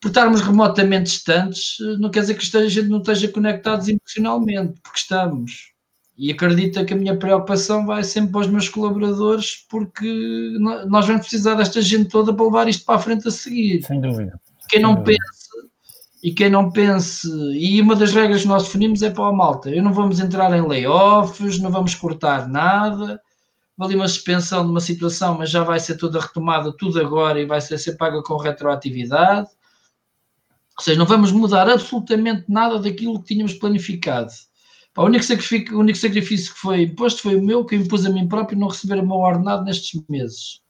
[0.00, 5.00] por estarmos remotamente distantes, não quer dizer que a gente não esteja conectados emocionalmente, porque
[5.00, 5.72] estamos.
[6.16, 11.22] E acredita que a minha preocupação vai sempre para os meus colaboradores, porque nós vamos
[11.22, 13.84] precisar desta gente toda para levar isto para a frente a seguir.
[13.84, 14.40] Sem dúvida.
[14.68, 15.48] Quem não pense,
[16.22, 19.70] e quem não pense, e uma das regras que nós definimos é para a malta:
[19.70, 23.20] eu não vamos entrar em layoffs, não vamos cortar nada,
[23.80, 27.46] ali uma suspensão de uma situação, mas já vai ser toda retomada, tudo agora, e
[27.46, 29.48] vai ser, ser paga com retroatividade.
[30.78, 34.30] Ou seja, não vamos mudar absolutamente nada daquilo que tínhamos planificado
[34.98, 38.04] o único, sacrifício, o único sacrifício que foi imposto foi o meu, que eu impus
[38.04, 40.60] a mim próprio não receber o meu ordenado nestes meses.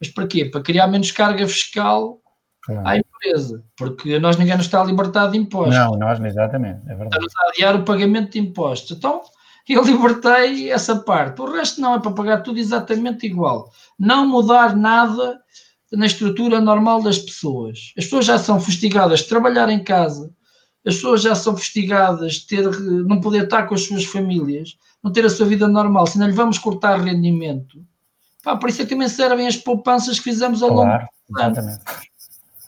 [0.00, 0.44] Mas para quê?
[0.44, 2.20] Para criar menos carga fiscal
[2.62, 2.88] claro.
[2.88, 5.76] à empresa, porque nós ninguém nos está a libertar de impostos.
[5.76, 7.24] Não, nós, exatamente, é verdade.
[7.26, 8.96] Estamos a adiar o pagamento de impostos.
[8.96, 9.22] Então,
[9.68, 11.40] eu libertei essa parte.
[11.40, 13.70] O resto não, é para pagar tudo exatamente igual.
[13.96, 15.40] Não mudar nada
[15.92, 17.92] na estrutura normal das pessoas.
[17.96, 20.32] As pessoas já são fustigadas de trabalhar em casa,
[20.86, 25.12] as pessoas já são investigadas de ter, não poder estar com as suas famílias, não
[25.12, 27.84] ter a sua vida normal, se não lhe vamos cortar rendimento.
[28.42, 31.58] Pá, por isso é que também servem as poupanças que fizemos ao claro, longo dos
[31.58, 31.80] anos.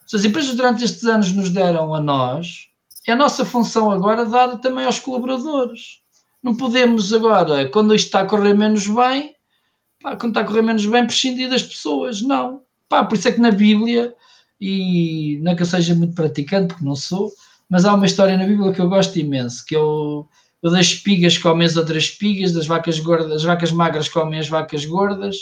[0.06, 2.68] Se as empresas durante estes anos nos deram a nós,
[3.06, 6.02] é a nossa função agora dar também aos colaboradores.
[6.42, 9.34] Não podemos agora, quando isto está a correr menos bem,
[10.02, 12.20] pá, quando está a correr menos bem, prescindir das pessoas.
[12.20, 12.62] Não.
[12.92, 14.14] Pá, por isso é que na Bíblia,
[14.60, 17.32] e não é que eu seja muito praticante, porque não sou,
[17.66, 20.26] mas há uma história na Bíblia que eu gosto imenso, que é o,
[20.60, 24.46] o das espigas comem as outras espigas, das vacas gordas, as vacas magras comem as
[24.46, 25.36] vacas gordas.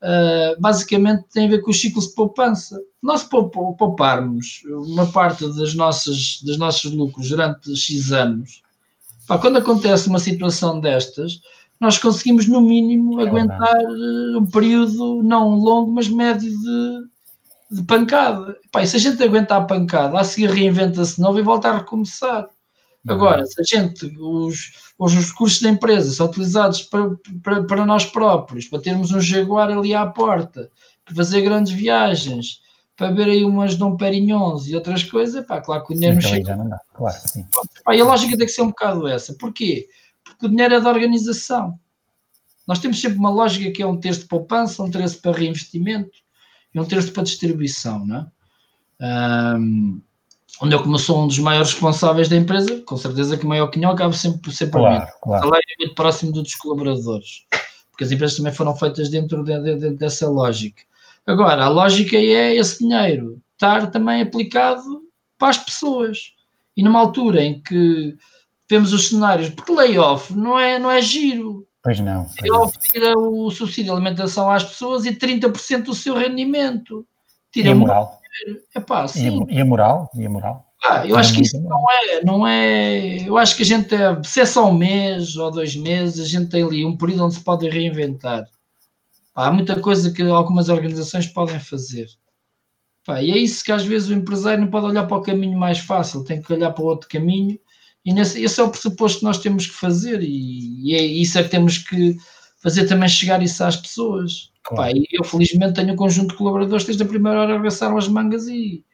[0.00, 2.80] Uh, basicamente tem a ver com os ciclos de poupança.
[3.02, 8.62] Nós pouparmos uma parte das nossas, dos nossos lucros durante X anos,
[9.26, 11.40] pá, quando acontece uma situação destas,
[11.80, 17.82] nós conseguimos, no mínimo, é aguentar uh, um período não longo, mas médio de, de
[17.84, 18.56] pancada.
[18.72, 21.78] Pá, e se a gente aguentar a pancada, a seguir reinventa-se novo e volta a
[21.78, 22.48] recomeçar.
[23.08, 27.10] Agora, se a gente, os, os recursos da empresa são utilizados para,
[27.42, 30.68] para, para nós próprios, para termos um Jaguar ali à porta,
[31.04, 32.60] para fazer grandes viagens,
[32.96, 36.22] para ver aí umas Dom Perignons e outras coisas, pá, claro que o dinheiro não
[36.22, 36.56] chega.
[36.56, 37.44] Não dá, claro, sim.
[37.84, 39.34] Pá, e a lógica tem que ser um bocado essa.
[39.34, 39.86] Porquê?
[40.36, 41.78] Porque o dinheiro é da organização.
[42.66, 46.18] Nós temos sempre uma lógica que é um terço de poupança, um terço para reinvestimento
[46.74, 49.56] e um terço para distribuição, não é?
[49.58, 50.00] Um,
[50.60, 53.68] onde eu, como sou um dos maiores responsáveis da empresa, com certeza que o maior
[53.68, 55.10] quinhão acaba sempre por ser para claro, mim.
[55.22, 55.40] Claro.
[55.40, 57.46] O salário é muito próximo dos colaboradores,
[57.90, 60.82] porque as empresas também foram feitas dentro de, de, de, dessa lógica.
[61.26, 65.02] Agora, a lógica é esse dinheiro estar também aplicado
[65.38, 66.32] para as pessoas.
[66.76, 68.16] E numa altura em que
[68.68, 71.66] vemos os cenários, porque layoff não é, não é giro.
[71.82, 72.28] Pois não.
[72.42, 77.06] Layoff tira o subsídio de alimentação às pessoas e 30% do seu rendimento.
[77.52, 78.20] Tira e a moral.
[78.74, 79.46] Epá, sim.
[79.48, 80.10] E a moral?
[80.14, 80.66] E a moral?
[80.84, 83.28] Ah, eu acho que isso não é, não é.
[83.28, 86.28] Eu acho que a gente, é, se é só um mês ou dois meses, a
[86.28, 88.46] gente tem ali um período onde se pode reinventar.
[89.34, 92.06] Pá, há muita coisa que algumas organizações podem fazer.
[93.04, 95.58] Pá, e é isso que às vezes o empresário não pode olhar para o caminho
[95.58, 97.58] mais fácil, tem que olhar para outro caminho.
[98.06, 101.40] E nesse, esse é o pressuposto que nós temos que fazer, e, e é isso
[101.40, 102.16] é que temos que
[102.62, 104.52] fazer também chegar isso às pessoas.
[104.62, 104.92] Claro.
[104.92, 108.06] Pá, e eu felizmente tenho um conjunto de colaboradores desde a primeira hora arregaçaram as
[108.06, 108.84] mangas e,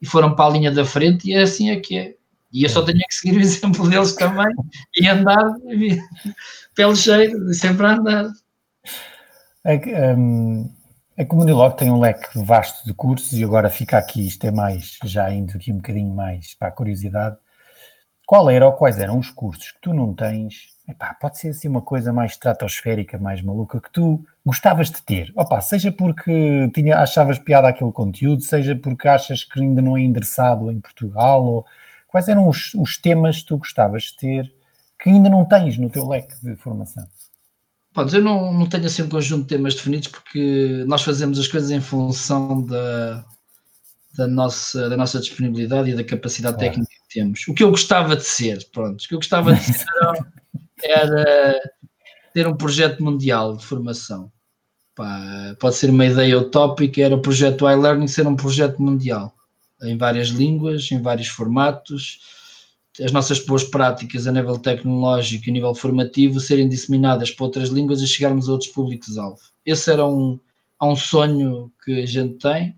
[0.00, 2.14] e foram para a linha da frente, e é assim é que é.
[2.52, 4.54] E eu só tenho que seguir o exemplo deles também
[4.96, 5.56] e andar
[6.76, 8.30] pelo cheiro, sempre a andar.
[9.64, 10.72] A, um,
[11.18, 14.98] a Comunilog tem um leque vasto de cursos e agora fica aqui, isto é mais,
[15.04, 17.36] já indo aqui um bocadinho mais para a curiosidade.
[18.26, 20.72] Qual era ou quais eram os cursos que tu não tens?
[20.88, 25.32] Epá, pode ser assim uma coisa mais estratosférica, mais maluca, que tu gostavas de ter.
[25.36, 30.00] Opa, seja porque tinha, achavas piada aquele conteúdo, seja porque achas que ainda não é
[30.00, 31.66] endereçado em Portugal, ou
[32.08, 34.54] quais eram os, os temas que tu gostavas de ter
[35.02, 37.04] que ainda não tens no teu leque de formação?
[37.92, 41.48] Pode, eu não, não tenho assim um conjunto de temas definidos porque nós fazemos as
[41.48, 43.24] coisas em função da,
[44.16, 46.70] da, nossa, da nossa disponibilidade e da capacidade claro.
[46.70, 47.46] técnica temos.
[47.48, 49.86] O que eu gostava de ser, pronto, o que eu gostava de ser
[50.84, 51.60] era
[52.32, 54.30] ter um projeto mundial de formação.
[54.94, 59.34] Pá, pode ser uma ideia utópica, era o projeto iLearning ser um projeto mundial,
[59.82, 62.20] em várias línguas, em vários formatos,
[63.00, 67.70] as nossas boas práticas a nível tecnológico e a nível formativo serem disseminadas para outras
[67.70, 69.40] línguas e chegarmos a outros públicos-alvo.
[69.64, 70.38] Esse era um,
[70.82, 72.76] um sonho que a gente tem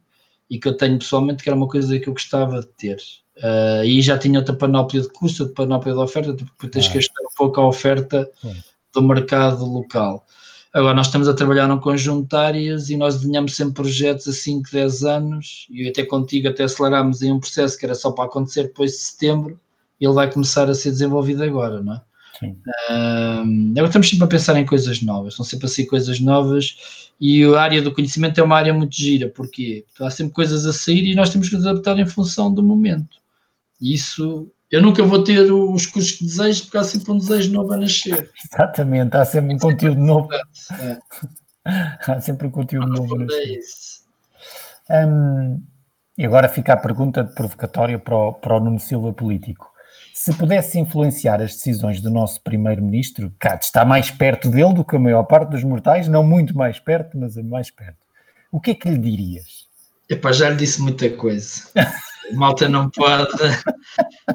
[0.49, 2.99] e que eu tenho pessoalmente, que era uma coisa que eu gostava de ter.
[3.39, 6.93] Uh, e já tinha outra panóplia de custo, outra panóplia de oferta, porque tens ah.
[6.93, 8.55] que ajustar um pouco a oferta Sim.
[8.93, 10.25] do mercado local.
[10.73, 14.33] Agora, nós estamos a trabalhar num conjunto de áreas e nós desenhamos sempre projetos a
[14.33, 18.25] 5, 10 anos e até contigo até acelerámos em um processo que era só para
[18.25, 19.61] acontecer depois de setembro
[20.01, 22.01] ele vai começar a ser desenvolvido agora, não é?
[22.39, 22.57] Sim.
[22.91, 26.77] Um, agora estamos sempre a pensar em coisas novas, estão sempre a ser coisas novas
[27.21, 30.73] e a área do conhecimento é uma área muito gira, porque há sempre coisas a
[30.73, 33.23] sair e nós temos que nos adaptar em função do momento.
[33.93, 37.73] Isso, eu nunca vou ter os cursos que desejo, porque há sempre um desejo novo
[37.73, 38.31] a nascer.
[38.53, 40.29] Exatamente, há sempre um conteúdo novo.
[40.33, 40.99] É.
[41.67, 43.61] há sempre um conteúdo novo a nascer.
[44.89, 45.63] É um,
[46.17, 49.75] e agora fica a pergunta de provocatória para o, para o Nuno Silva político
[50.15, 54.95] se pudesse influenciar as decisões do nosso primeiro-ministro, cá está mais perto dele do que
[54.95, 57.99] a maior parte dos mortais, não muito mais perto, mas mais perto.
[58.51, 59.67] O que é que lhe dirias?
[60.09, 61.69] Epá, já lhe disse muita coisa.
[62.33, 63.33] Malta não pode.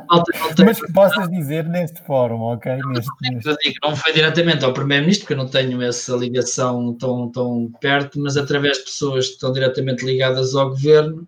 [0.09, 0.65] Malta não tem...
[0.65, 2.77] Mas que possas dizer neste fórum, ok?
[2.87, 3.57] Neste, neste...
[3.63, 8.19] Digo, não foi diretamente ao Primeiro-Ministro, porque eu não tenho essa ligação tão, tão perto,
[8.19, 11.27] mas através de pessoas que estão diretamente ligadas ao governo,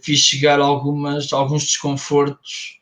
[0.00, 2.78] fiz chegar algumas, alguns desconfortos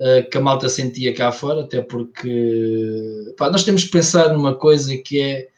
[0.00, 4.54] uh, que a malta sentia cá fora, até porque pá, nós temos que pensar numa
[4.54, 5.48] coisa que é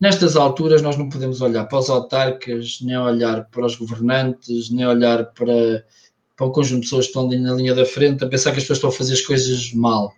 [0.00, 4.84] nestas alturas nós não podemos olhar para os autarcas, nem olhar para os governantes, nem
[4.84, 5.84] olhar para,
[6.42, 8.58] para o conjunto de pessoas que estão ali na linha da frente a pensar que
[8.58, 10.12] as pessoas estão a fazer as coisas mal.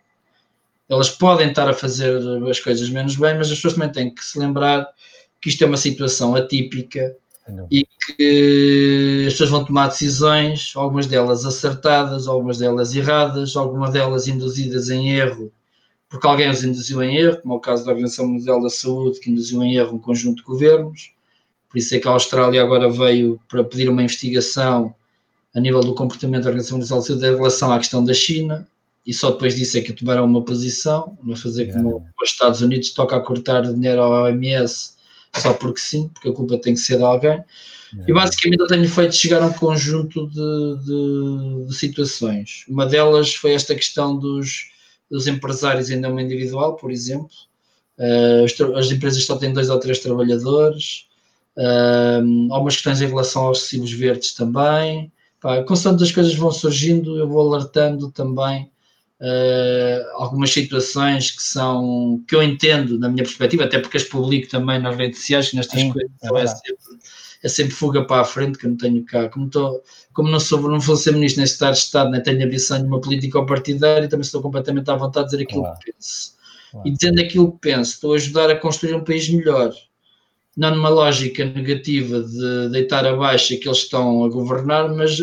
[0.88, 4.24] Elas podem estar a fazer as coisas menos bem, mas as pessoas também têm que
[4.24, 4.88] se lembrar
[5.38, 7.14] que isto é uma situação atípica
[7.70, 14.26] e que as pessoas vão tomar decisões, algumas delas acertadas, algumas delas erradas, algumas delas
[14.26, 15.52] induzidas em erro,
[16.08, 19.20] porque alguém os induziu em erro, como é o caso da Organização Mundial da Saúde,
[19.20, 21.12] que induziu em erro um conjunto de governos.
[21.68, 24.94] Por isso é que a Austrália agora veio para pedir uma investigação
[25.54, 28.66] a nível do comportamento da Organização Mundial da Saúde em relação à questão da China.
[29.06, 32.90] e só depois disso é que tomaram uma posição, não fazer como os Estados Unidos
[32.90, 34.94] toca a cortar dinheiro ao OMS
[35.40, 37.42] só porque sim, porque a culpa tem que ser de alguém.
[38.08, 42.64] E basicamente eu tenho feito chegar a um conjunto de, de, de, situações.
[42.68, 44.70] Uma delas foi esta questão dos,
[45.08, 47.30] dos empresários em nome individual, por exemplo.
[47.96, 51.06] Uh, as, as, empresas só têm dois ou três trabalhadores.
[51.56, 55.12] Uh, há umas questões em relação aos recibos verdes também.
[55.44, 58.62] Pá, constante as coisas vão surgindo, eu vou alertando também
[59.20, 64.48] uh, algumas situações que são que eu entendo na minha perspectiva, até porque as publico
[64.48, 66.98] também nas redes sociais, nestas Sim, coisas é, é, sempre,
[67.42, 69.82] é, sempre, fuga para a frente, que eu não tenho cá, como, tô,
[70.14, 72.86] como não sou, não vou ser ministro nem Estado de Estado, nem tenho ambição de
[72.86, 75.78] uma política ou partidária, também estou completamente à vontade de dizer aquilo claro.
[75.78, 76.36] que penso.
[76.70, 76.88] Claro.
[76.88, 79.74] E dizendo aquilo que penso, estou a ajudar a construir um país melhor
[80.56, 85.18] não numa lógica negativa de deitar abaixo que estão a governar, mas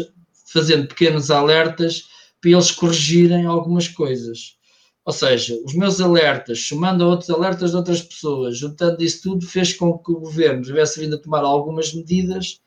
[0.52, 2.04] fazendo pequenos alertas
[2.42, 4.58] para eles corrigirem algumas coisas.
[5.06, 9.46] Ou seja, os meus alertas, somando a outros alertas de outras pessoas, juntando isso tudo,
[9.48, 12.60] fez com que o governo tivesse vindo a tomar algumas medidas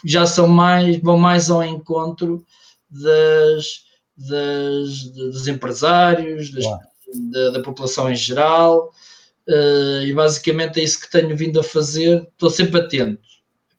[0.00, 2.44] que já são mais, vão mais ao encontro
[2.90, 3.84] das,
[4.16, 6.64] das dos empresários, das,
[7.30, 8.92] da, da, população em geral,
[9.50, 13.20] uh, e basicamente é isso que tenho vindo a fazer, estou sempre atento.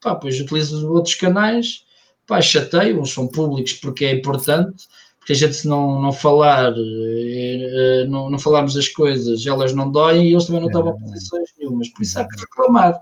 [0.01, 1.85] Pá, pois utilizo outros canais,
[2.27, 4.87] pá, chateio, uns são públicos porque é importante,
[5.19, 9.91] porque a gente se não, não falar, eh, não, não falarmos das coisas, elas não
[9.91, 12.99] doem e eles também não é, tomam posições nenhumas, por isso há que reclamar.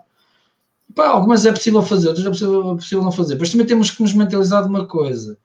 [0.93, 3.91] Pá, algumas é possível fazer, outras é possível, é possível não fazer, mas também temos
[3.91, 5.37] que nos mentalizar de uma coisa: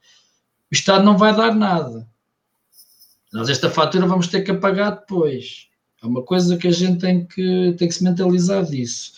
[0.70, 2.08] o Estado não vai dar nada.
[3.32, 5.68] Nós esta fatura vamos ter que pagar depois.
[6.04, 9.12] É uma coisa que a gente tem que, tem que se mentalizar disso.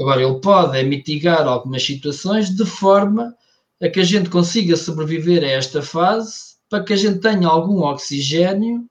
[0.00, 3.32] Agora, ele pode é mitigar algumas situações de forma
[3.80, 7.82] a que a gente consiga sobreviver a esta fase para que a gente tenha algum
[7.82, 8.84] oxigênio,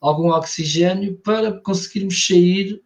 [0.00, 2.82] algum oxigênio para conseguirmos sair,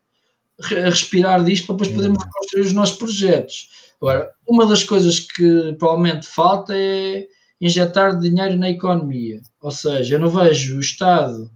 [0.60, 3.70] respirar disto, para depois podermos construir os nossos projetos.
[4.00, 7.26] Agora, uma das coisas que provavelmente falta é
[7.60, 9.40] injetar dinheiro na economia.
[9.60, 11.50] Ou seja, eu não vejo o Estado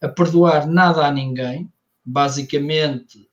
[0.00, 1.68] a perdoar nada a ninguém,
[2.04, 3.28] basicamente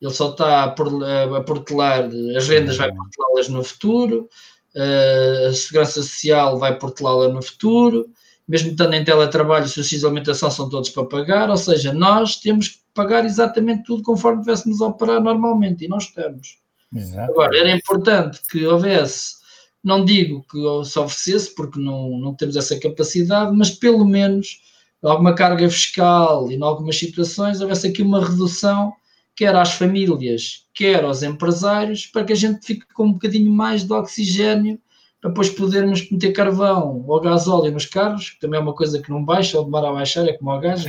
[0.00, 4.28] ele só está a portelar, as rendas vai portelá-las no futuro,
[4.74, 8.10] a segurança social vai portelá-la no futuro,
[8.48, 12.68] mesmo estando em teletrabalho, os de alimentação são todos para pagar, ou seja, nós temos
[12.68, 16.58] que pagar exatamente tudo conforme estivéssemos a operar normalmente, e nós estamos.
[16.94, 17.30] Exato.
[17.30, 19.36] Agora, era importante que houvesse,
[19.84, 24.60] não digo que se oferecesse, porque não, não temos essa capacidade, mas pelo menos
[25.08, 28.92] alguma carga fiscal e em algumas situações houvesse aqui uma redução,
[29.34, 33.84] quer às famílias, quer aos empresários, para que a gente fique com um bocadinho mais
[33.84, 34.78] de oxigênio
[35.20, 39.10] para depois podermos meter carvão ou gasóleo nos carros, que também é uma coisa que
[39.10, 40.84] não baixa ou demora a baixar, é como o gás,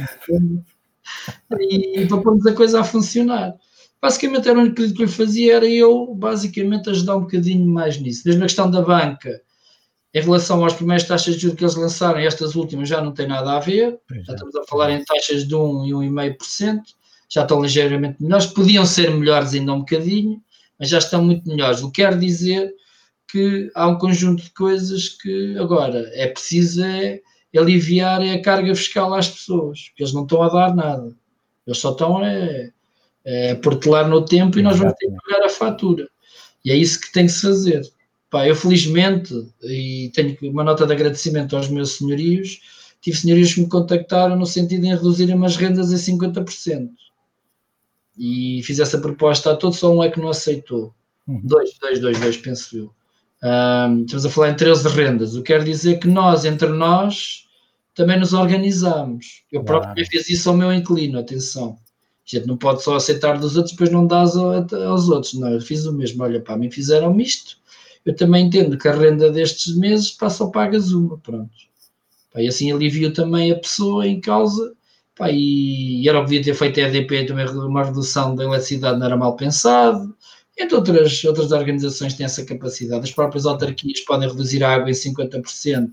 [1.60, 3.54] e para pormos a coisa a funcionar.
[4.02, 8.24] Basicamente era o único que lhe fazia, era eu basicamente ajudar um bocadinho mais nisso.
[8.26, 9.40] Mesmo a questão da banca,
[10.14, 13.28] em relação às primeiras taxas de juros que eles lançaram, estas últimas já não tem
[13.28, 16.82] nada a ver, já estamos a falar em taxas de 1 e 1,5%,
[17.30, 20.40] já estão ligeiramente melhores, podiam ser melhores ainda um bocadinho,
[20.80, 21.82] mas já estão muito melhores.
[21.82, 22.72] O que quer dizer
[23.28, 27.20] que há um conjunto de coisas que agora é preciso é
[27.58, 31.16] aliviar a carga fiscal às pessoas, porque eles não estão a dar nada.
[31.66, 35.50] Eles só estão a, a portelar no tempo e nós vamos ter que pagar a
[35.50, 36.08] fatura.
[36.64, 37.82] E é isso que tem que se fazer.
[38.34, 42.62] Pá, eu felizmente, e tenho uma nota de agradecimento aos meus senhorios,
[43.00, 46.90] tive senhorios que me contactaram no sentido de reduzirem as rendas em 50%.
[48.18, 50.96] E fiz essa proposta a todos, só um é que não aceitou.
[51.28, 51.42] Uhum.
[51.44, 52.94] Dois, dois, dois, dois, penso eu.
[53.44, 57.48] Um, estamos a falar em 13 rendas, o que quer dizer que nós, entre nós,
[57.94, 59.44] também nos organizamos.
[59.52, 59.84] Eu claro.
[59.84, 61.78] próprio fiz isso ao meu inclino, atenção.
[62.26, 64.36] A gente não pode só aceitar dos outros, depois não dá aos,
[65.08, 65.36] outros.
[65.36, 66.24] Não, eu fiz o mesmo.
[66.24, 67.62] Olha, para mim fizeram isto.
[68.06, 71.52] Eu também entendo que a renda destes meses passa pagas uma, pronto.
[72.34, 74.74] Pá, e assim alivio também a pessoa em causa.
[75.16, 79.00] Pá, e, e era o que ter feito a EDP também uma redução da eletricidade,
[79.00, 80.16] não era mal pensado.
[80.58, 83.04] Entre outras, outras organizações têm essa capacidade.
[83.04, 85.90] As próprias autarquias podem reduzir a água em 50%.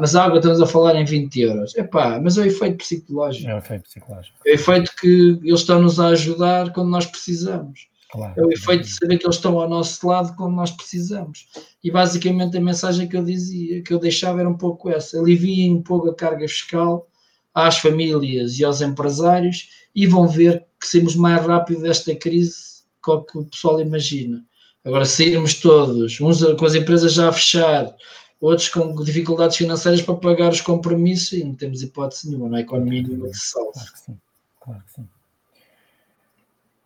[0.00, 1.74] Mas a água estamos a falar em 20 euros.
[1.76, 3.50] Epá, mas é o efeito psicológico.
[3.50, 4.36] É o efeito psicológico.
[4.46, 7.88] É o efeito que eles estão-nos a ajudar quando nós precisamos.
[8.14, 8.32] Claro.
[8.36, 11.48] É o efeito de saber que eles estão ao nosso lado quando nós precisamos.
[11.82, 15.18] E basicamente a mensagem que eu dizia, que eu deixava era um pouco essa.
[15.18, 17.08] Aliviem um pouco a carga fiscal
[17.52, 23.10] às famílias e aos empresários e vão ver que saímos mais rápido desta crise que
[23.10, 24.44] o pessoal imagina.
[24.84, 27.92] Agora, sairmos todos, uns com as empresas já a fechar,
[28.40, 32.60] outros com dificuldades financeiras para pagar os compromissos e não temos hipótese nenhuma, não é
[32.60, 33.72] economia nenhuma se salve.
[33.72, 34.18] Claro que sim,
[34.60, 35.08] claro que sim.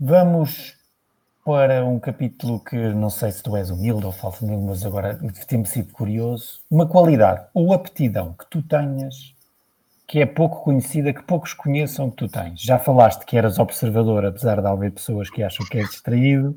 [0.01, 0.78] Vamos
[1.49, 5.19] para um capítulo que não sei se tu és humilde ou falso humilde, mas agora
[5.49, 6.61] tem-me sido curioso.
[6.71, 9.35] Uma qualidade ou aptidão que tu tenhas
[10.07, 12.61] que é pouco conhecida, que poucos conheçam que tu tens.
[12.61, 16.55] Já falaste que eras observador, apesar de haver pessoas que acham que és distraído,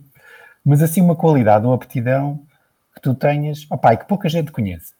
[0.65, 2.45] mas assim uma qualidade ou aptidão
[2.93, 4.93] que tu tenhas, opá, e que pouca gente conhece.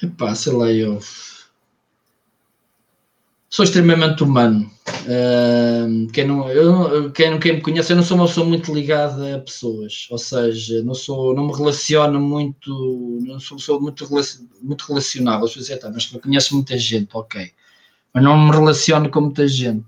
[0.00, 1.00] Epá, sei lá, eu
[3.48, 4.70] sou extremamente humano.
[5.04, 9.36] Uh, quem, não, eu, quem, quem me conhece, eu não sou uma pessoa muito ligada
[9.36, 14.06] a pessoas, ou seja, não, sou, não me relaciono muito, não sou, sou muito,
[14.62, 15.46] muito relacionável.
[15.46, 17.50] As pessoas dizem, tá, mas conheço muita gente, ok,
[18.12, 19.86] mas não me relaciono com muita gente.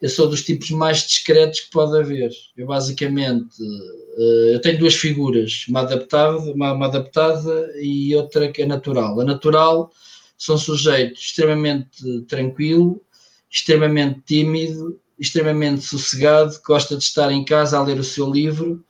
[0.00, 2.30] Eu sou dos tipos mais discretos que pode haver.
[2.56, 8.62] Eu basicamente uh, eu tenho duas figuras, uma adaptada, uma, uma adaptada e outra que
[8.62, 9.20] é natural.
[9.20, 9.90] A natural
[10.38, 13.02] são sujeitos extremamente tranquilo,
[13.50, 18.84] extremamente tímido, extremamente sossegado, gosta de estar em casa a ler o seu livro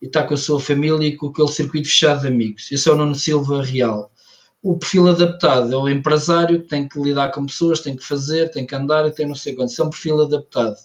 [0.00, 2.70] e está com a sua família e com aquele circuito fechado de amigos.
[2.70, 4.12] Esse é o Nuno Silva real.
[4.62, 8.50] O perfil adaptado é o empresário que tem que lidar com pessoas, tem que fazer,
[8.50, 9.70] tem que andar e tem não sei quanto.
[9.70, 10.76] Isso é um perfil adaptado.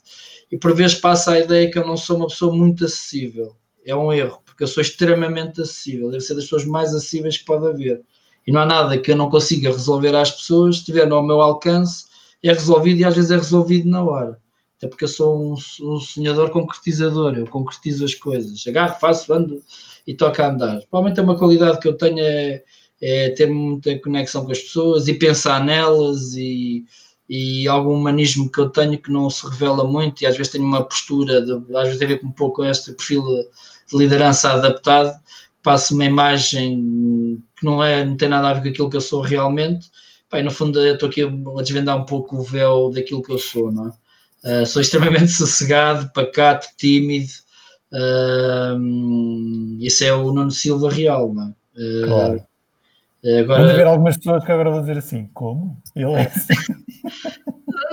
[0.50, 3.54] E por vezes passa a ideia que eu não sou uma pessoa muito acessível.
[3.86, 6.10] É um erro, porque eu sou extremamente acessível.
[6.10, 8.02] Deve ser das pessoas mais acessíveis que pode haver.
[8.46, 12.06] E não há nada que eu não consiga resolver às pessoas, estiver ao meu alcance,
[12.44, 14.40] é resolvido e às vezes é resolvido na hora.
[14.78, 18.64] Até porque eu sou um, um sonhador concretizador, eu concretizo as coisas.
[18.68, 19.64] Agarro, faço, ando
[20.06, 20.82] e toco a andar.
[20.90, 22.64] Provavelmente é uma qualidade que eu tenho é,
[23.02, 26.86] é ter muita conexão com as pessoas e pensar nelas e,
[27.28, 30.66] e algum humanismo que eu tenho que não se revela muito e às vezes tenho
[30.66, 34.52] uma postura, de, às vezes tem a ver com um pouco este perfil de liderança
[34.52, 35.14] adaptado,
[35.66, 39.02] passo uma imagem que não, é, não tem nada a ver com aquilo que eu
[39.02, 39.90] sou realmente
[40.30, 43.38] Pai, no fundo, eu estou aqui a desvendar um pouco o véu daquilo que eu
[43.38, 44.62] sou, não é?
[44.62, 47.32] Uh, sou extremamente sossegado, pacato, tímido.
[47.94, 51.54] Uh, isso é o Nuno Silva real, não é?
[51.80, 52.44] Uh, claro.
[53.40, 53.62] Agora...
[53.62, 55.82] Vamos ver algumas pessoas que agora vão dizer assim, como?
[55.96, 56.54] Ele é assim.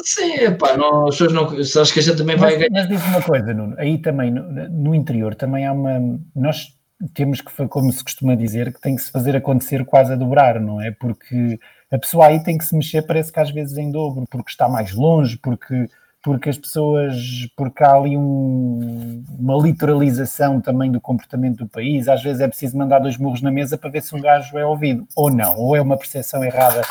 [0.04, 1.44] Sim, pá, não, as pessoas não.
[1.80, 2.70] Acho que a gente também mas, vai ganhar.
[2.72, 6.20] Mas diz uma coisa, Nuno, aí também, no, no, interior, também há uma.
[6.34, 6.74] Nós
[7.14, 10.60] temos que, como se costuma dizer, que tem que se fazer acontecer quase a dobrar,
[10.60, 10.90] não é?
[10.90, 11.58] Porque
[11.90, 14.68] a pessoa aí tem que se mexer, parece que às vezes em dobro, porque está
[14.68, 15.88] mais longe, porque,
[16.22, 17.14] porque as pessoas,
[17.56, 22.78] porque há ali um, uma literalização também do comportamento do país, às vezes é preciso
[22.78, 25.76] mandar dois murros na mesa para ver se um gajo é ouvido, ou não, ou
[25.76, 26.82] é uma percepção errada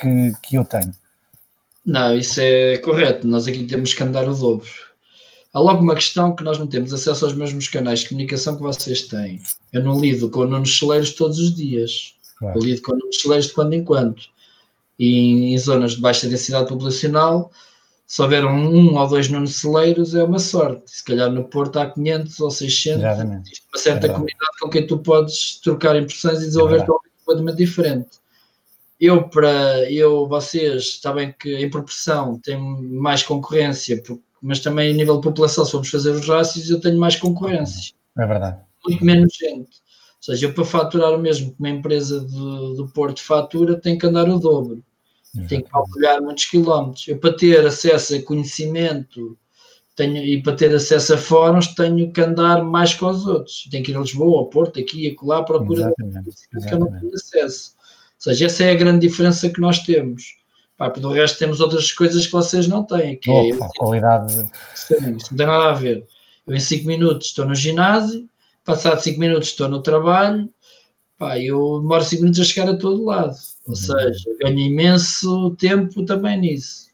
[0.00, 0.92] que, que eu tenho.
[1.84, 4.89] Não, isso é correto, nós aqui temos que andar o dobro.
[5.52, 8.62] Há logo uma questão que nós não temos acesso aos mesmos canais de comunicação que
[8.62, 9.40] vocês têm.
[9.72, 12.58] Eu não lido com nunos celeiros todos os dias Claro.
[12.58, 14.22] Eu lido com números celeiros de quando em quando.
[14.98, 17.52] E em zonas de baixa densidade populacional,
[18.06, 20.90] se houver um, um ou dois números celeiros, é uma sorte.
[20.90, 23.62] Se calhar no Porto há 500 ou 600, Exatamente.
[23.72, 28.18] uma certa é comunidade com quem tu podes trocar impressões e desenvolver é completamente diferente.
[28.98, 34.02] Eu, para eu, vocês, está bem que em proporção tem mais concorrência,
[34.40, 37.92] mas também a nível de população, se formos fazer os rácios, eu tenho mais concorrência.
[38.18, 38.58] É verdade.
[38.86, 39.70] Muito menos gente.
[40.20, 43.98] Ou seja, eu para faturar o mesmo que uma empresa do, do Porto fatura, tenho
[43.98, 44.82] que andar o dobro.
[45.34, 45.48] Exatamente.
[45.48, 47.08] Tenho que calcular muitos quilómetros.
[47.08, 49.38] Eu para ter acesso a conhecimento
[50.00, 53.68] tenho, e para ter acesso a fóruns, tenho que andar mais com os outros.
[53.70, 57.14] Tenho que ir a Lisboa, ao Porto, aqui e acolá, procurar que eu não tenho
[57.14, 57.74] acesso.
[57.76, 60.39] Ou seja, essa é a grande diferença que nós temos.
[60.80, 63.18] Pá, do resto temos outras coisas que vocês não têm.
[63.18, 64.32] Que é Opa, é, qualidade.
[64.74, 66.06] Sim, isso não tem nada a ver.
[66.46, 68.26] Eu em 5 minutos estou no ginásio,
[68.64, 70.48] Passado 5 minutos estou no trabalho,
[71.18, 73.36] pá, eu demoro 5 minutos a chegar a todo lado.
[73.66, 73.74] Ou uhum.
[73.74, 76.88] seja, ganho imenso tempo também nisso.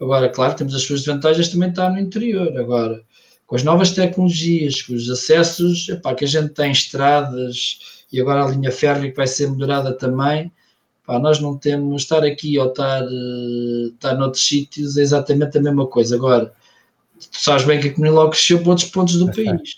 [0.00, 2.56] Agora, claro, temos as suas vantagens também estar no interior.
[2.56, 3.02] Agora,
[3.46, 7.78] com as novas tecnologias, com os acessos, epá, que a gente tem estradas
[8.10, 10.50] e agora a linha férrea que vai ser melhorada também,
[11.08, 15.62] pá, nós não temos estar aqui ou estar, uh, estar noutros sítios é exatamente a
[15.62, 16.14] mesma coisa.
[16.14, 16.52] Agora,
[17.18, 19.72] tu sabes bem que a Comuniló cresceu para outros pontos do país.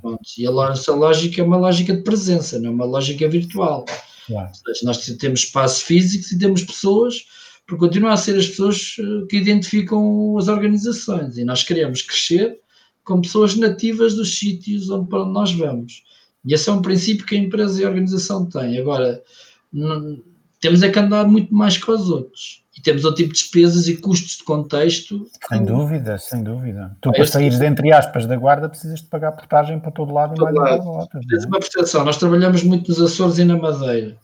[0.00, 3.84] Pronto, e a nossa lógica é uma lógica de presença, não é uma lógica virtual.
[4.26, 4.50] Claro.
[4.52, 7.26] Seja, nós temos espaços físicos e temos pessoas,
[7.64, 12.58] porque continuam a ser as pessoas eh, que identificam as organizações e nós queremos crescer
[13.04, 16.02] com pessoas nativas dos sítios onde, para onde nós vamos.
[16.44, 18.78] E esse é um princípio que a empresa e a organização têm.
[18.78, 19.22] Agora,
[20.62, 22.62] temos é que andar muito mais com os outros.
[22.78, 25.26] E temos outro tipo de despesas e custos de contexto.
[25.48, 25.72] Sem que...
[25.72, 26.96] dúvida, sem dúvida.
[27.00, 30.34] Tu, para saíres, de, entre aspas, da guarda, precisas de pagar portagem para todo lado
[30.36, 30.90] todo e mais lado.
[30.90, 32.04] Lado, Tens uma percepção.
[32.04, 34.16] Nós trabalhamos muito nos Açores e na Madeira.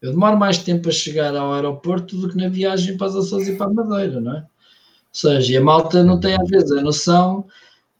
[0.00, 3.48] Eu demoro mais tempo a chegar ao aeroporto do que na viagem para os Açores
[3.48, 4.38] e para a Madeira, não é?
[4.38, 4.46] Ou
[5.12, 7.46] seja, a malta não tem às vezes a noção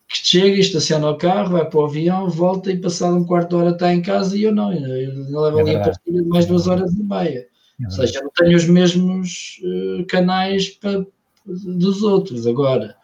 [0.08, 3.56] que chega, estaciona o carro, vai para o avião, volta e passado um quarto de
[3.56, 4.72] hora está em casa e eu não.
[4.72, 7.53] Eu levo é ali a partilha de mais duas horas e meia.
[7.80, 11.06] É Ou seja, eu não tenho os mesmos uh, canais para,
[11.44, 12.96] dos outros agora.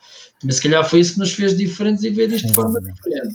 [0.45, 3.35] Mas se calhar foi isso que nos fez diferentes e ver isto de forma diferente.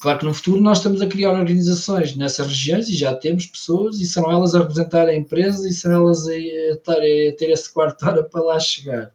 [0.00, 3.98] Claro que no futuro nós estamos a criar organizações nessas regiões e já temos pessoas
[4.00, 7.72] e são elas a representar a empresa e são elas a, estar, a ter esse
[7.72, 9.12] quarto hora para lá chegar.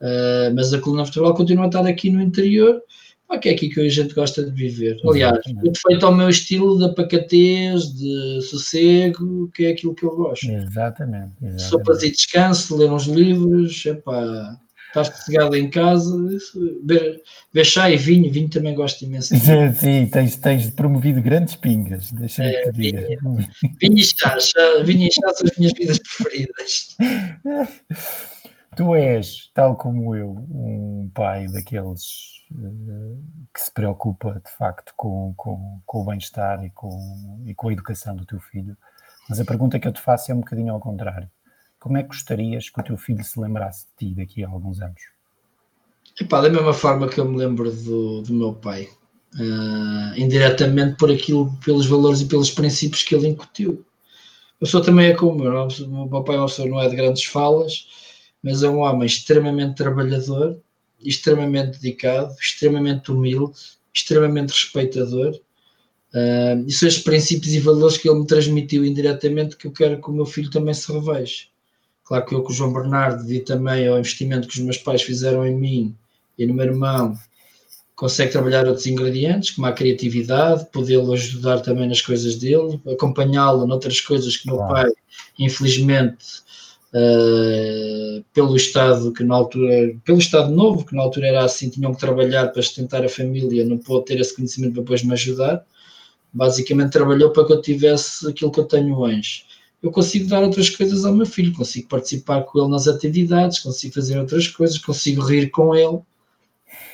[0.00, 2.80] Uh, mas a coluna vertebral continua a estar aqui no interior,
[3.28, 4.96] pá, que é aqui que a gente gosta de viver.
[5.04, 5.38] Aliás,
[5.86, 10.50] feito ao meu estilo de apacatez, de sossego, que é aquilo que eu gosto.
[10.50, 11.32] Exatamente.
[11.42, 11.62] exatamente.
[11.62, 14.58] Sopas e descanso, ler uns livros, epá,
[14.88, 16.16] estar sossegado em casa,
[16.84, 17.22] ver,
[17.52, 19.36] ver chá e vinho, vinho também gosto imenso.
[19.36, 23.18] Sim, sim tens, tens promovido grandes pingas, deixa-me é, te dizer.
[23.22, 23.48] Vinho,
[23.80, 26.96] vinho e chá, chá, vinho e chá são as minhas vidas preferidas.
[28.78, 33.20] Tu és, tal como eu, um pai daqueles uh,
[33.52, 37.72] que se preocupa de facto com, com, com o bem-estar e com, e com a
[37.72, 38.76] educação do teu filho,
[39.28, 41.28] mas a pergunta que eu te faço é um bocadinho ao contrário.
[41.80, 44.80] Como é que gostarias que o teu filho se lembrasse de ti daqui a alguns
[44.80, 45.02] anos?
[46.20, 48.88] Epá, da mesma forma que eu me lembro do, do meu pai,
[49.34, 53.84] uh, indiretamente por aquilo, pelos valores e pelos princípios que ele incutiu.
[54.60, 57.88] Eu sou também é como eu, o meu pai é não é de grandes falas,
[58.42, 60.60] mas é um homem extremamente trabalhador,
[61.00, 63.52] extremamente dedicado, extremamente humilde,
[63.92, 65.34] extremamente respeitador.
[66.14, 70.00] Uh, e são estes princípios e valores que ele me transmitiu indiretamente que eu quero
[70.00, 71.44] que o meu filho também se reveja.
[72.04, 75.02] Claro que eu com o João Bernardo vi também ao investimento que os meus pais
[75.02, 75.94] fizeram em mim
[76.38, 77.18] e no meu irmão,
[77.98, 84.00] consegue trabalhar outros ingredientes, como a criatividade, podê-lo ajudar também nas coisas dele, acompanhá-lo noutras
[84.00, 84.88] coisas que meu pai,
[85.36, 86.24] infelizmente,
[86.94, 91.92] Uh, pelo Estado que na altura, pelo Estado novo, que na altura era assim, tinham
[91.92, 95.64] que trabalhar para sustentar a família, não pôde ter esse conhecimento para depois me ajudar.
[96.32, 99.44] Basicamente trabalhou para que eu tivesse aquilo que eu tenho hoje.
[99.82, 103.94] Eu consigo dar outras coisas ao meu filho, consigo participar com ele nas atividades, consigo
[103.94, 106.00] fazer outras coisas, consigo rir com ele,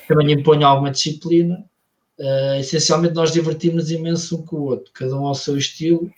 [0.07, 1.65] também imponho alguma disciplina.
[2.19, 6.09] Uh, essencialmente nós divertimos imenso um com o outro, cada um ao seu estilo,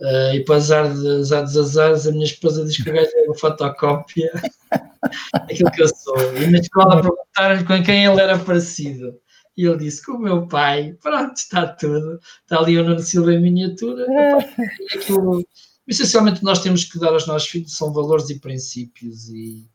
[0.00, 3.10] Uh, e para azar, de, azar dos azares, a minha esposa diz que o gajo
[3.14, 4.30] é uma fotocópia
[5.32, 6.36] daquilo que eu sou.
[6.36, 9.18] E na escola perguntaram-lhe com quem ele era parecido.
[9.56, 12.20] E ele disse: Com o meu pai, pronto, está tudo.
[12.42, 14.04] Está ali o Nuno Silva em miniatura.
[14.06, 15.42] E aquilo,
[15.88, 19.66] essencialmente, nós temos que dar aos nossos filhos são valores e princípios e,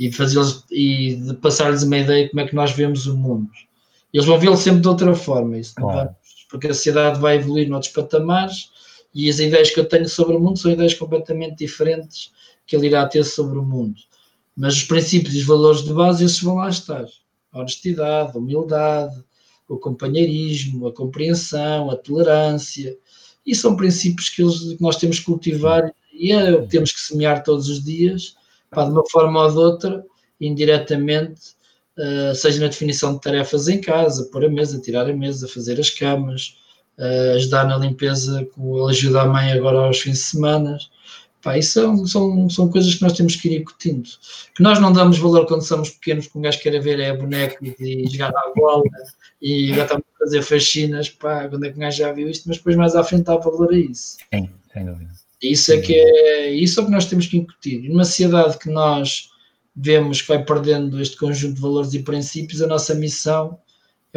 [0.00, 0.10] e
[0.70, 3.50] e de passar-lhes uma ideia de como é que nós vemos o mundo.
[4.10, 6.16] Eles vão vê-lo sempre de outra forma, isso claro.
[6.48, 8.70] porque a sociedade vai evoluir noutros patamares
[9.14, 12.32] e as ideias que eu tenho sobre o mundo são ideias completamente diferentes
[12.66, 13.96] que ele irá ter sobre o mundo.
[14.56, 17.04] Mas os princípios e os valores de base, esses vão lá estar.
[17.52, 19.22] A honestidade, a humildade,
[19.68, 22.96] o companheirismo, a compreensão, a tolerância.
[23.44, 27.42] E são princípios que, eles, que nós temos que cultivar e é, temos que semear
[27.42, 28.34] todos os dias,
[28.70, 30.04] pá, de uma forma ou de outra,
[30.40, 31.54] indiretamente,
[31.98, 35.78] uh, seja na definição de tarefas em casa, pôr a mesa, tirar a mesa, fazer
[35.78, 36.58] as camas,
[36.98, 40.78] uh, ajudar na limpeza, com ajuda a mãe agora aos fins de semana.
[41.42, 44.08] Pá, isso são, são, são coiscoisas que nós temos que ir incutindo.
[44.54, 47.72] Que nós não damos valor quando somos pequenos, que um gajo quer ver é bonecos
[47.78, 48.82] e jogar à bola
[49.40, 52.56] e estamos a fazer faxinas, pá, quando é que um gajo já viu isto, mas
[52.56, 54.16] depois mais à frente dá valor a isso.
[54.34, 55.10] Sim, sem dúvida.
[55.40, 57.84] Isso é que é, isso é o que nós temos que incutir.
[57.84, 59.30] E numa sociedade que nós
[59.76, 63.58] vemos que vai perdendo este conjunto de valores e princípios, a nossa missão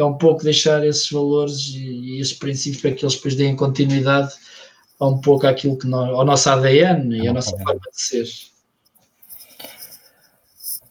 [0.00, 3.56] é um pouco deixar esses valores e, e esses princípios para que eles depois deem
[3.56, 4.32] continuidade
[4.98, 8.26] a um pouco àquilo que nós, ao nosso ADN e à nossa forma de ser.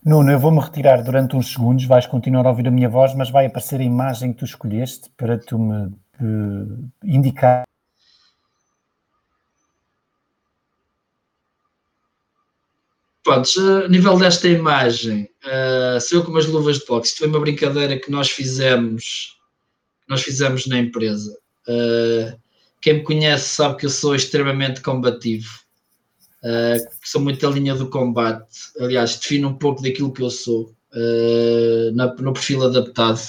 [0.03, 3.29] Nuno, eu vou-me retirar durante uns segundos, vais continuar a ouvir a minha voz, mas
[3.29, 7.63] vai aparecer a imagem que tu escolheste para tu me uh, indicar
[13.23, 13.49] Pronto,
[13.85, 17.09] a nível desta imagem, uh, eu com umas luvas de boxe.
[17.09, 19.37] Isto foi uma brincadeira que nós fizemos,
[20.07, 21.37] nós fizemos na empresa.
[21.67, 22.39] Uh,
[22.81, 25.49] quem me conhece sabe que eu sou extremamente combativo,
[26.43, 28.57] uh, sou muito a linha do combate.
[28.79, 33.19] Aliás, defino um pouco daquilo que eu sou uh, na, no perfil adaptado.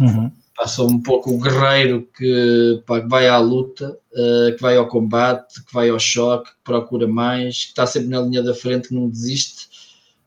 [0.00, 0.32] Uhum.
[0.56, 4.86] Passa um pouco o guerreiro que, pá, que vai à luta, uh, que vai ao
[4.86, 8.88] combate, que vai ao choque, que procura mais, que está sempre na linha da frente,
[8.88, 9.68] que não desiste.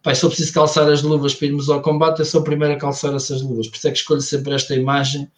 [0.04, 2.74] Pá, se eu preciso calçar as luvas para irmos ao combate, eu sou o primeiro
[2.74, 3.68] a calçar essas luvas.
[3.68, 5.30] Por isso é que escolho sempre esta imagem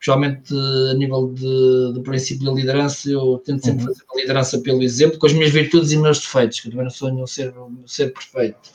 [0.00, 3.88] geralmente a nível de, de princípio de liderança, eu tento sempre uhum.
[3.88, 6.84] fazer a liderança pelo exemplo, com as minhas virtudes e meus defeitos, que eu também
[6.84, 7.52] não sou nenhum ser,
[7.86, 8.70] ser perfeito.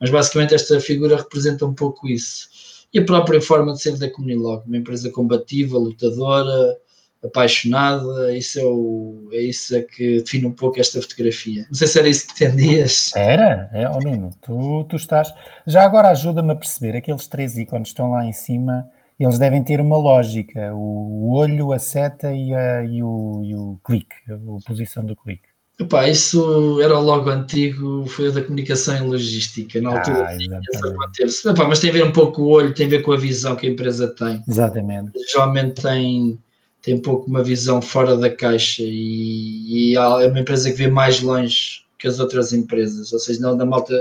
[0.00, 2.48] Mas basicamente esta figura representa um pouco isso.
[2.92, 6.76] E a própria forma de ser da Comunilog, uma empresa combativa, lutadora,
[7.22, 11.66] apaixonada, isso é, o, é isso é que define um pouco esta fotografia.
[11.68, 13.14] Não sei se era isso que entendias.
[13.14, 15.32] Era, é, oh Nuno, tu, tu estás.
[15.66, 18.88] Já agora ajuda-me a perceber, aqueles três ícones estão lá em cima
[19.20, 23.78] eles devem ter uma lógica, o olho, a seta e, a, e, o, e o
[23.84, 25.49] clique, a posição do clique.
[25.80, 31.50] Epá, isso era o logo antigo, foi o da comunicação e logística, na altura ah,
[31.50, 33.16] Epá, mas tem a ver um pouco com o olho, tem a ver com a
[33.16, 34.42] visão que a empresa tem.
[34.46, 35.12] Exatamente.
[35.32, 36.38] Geralmente tem,
[36.82, 40.86] tem um pouco uma visão fora da caixa e, e é uma empresa que vê
[40.86, 43.98] mais longe que as outras empresas, ou seja, não da malta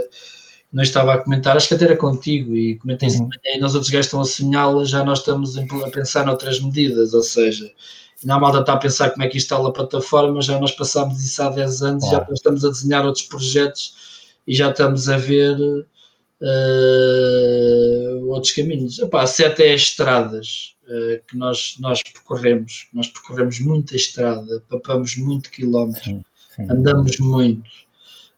[0.71, 3.29] não estava a comentar, acho que até era contigo e comentei uhum.
[3.43, 7.23] e nós outros gajos estão a sonhá-la, já nós estamos a pensar noutras medidas, ou
[7.23, 7.71] seja,
[8.23, 11.41] na malta está a pensar como é que instala a plataforma, já nós passámos isso
[11.41, 13.93] há 10 anos, já estamos a desenhar outros projetos
[14.45, 15.85] e já estamos a ver uh,
[18.29, 18.99] outros caminhos.
[18.99, 25.49] Epá, sete é estradas uh, que nós, nós percorremos, nós percorremos muita estrada, papamos muito
[25.49, 26.23] quilómetros, sim,
[26.55, 26.63] sim.
[26.69, 27.69] andamos muito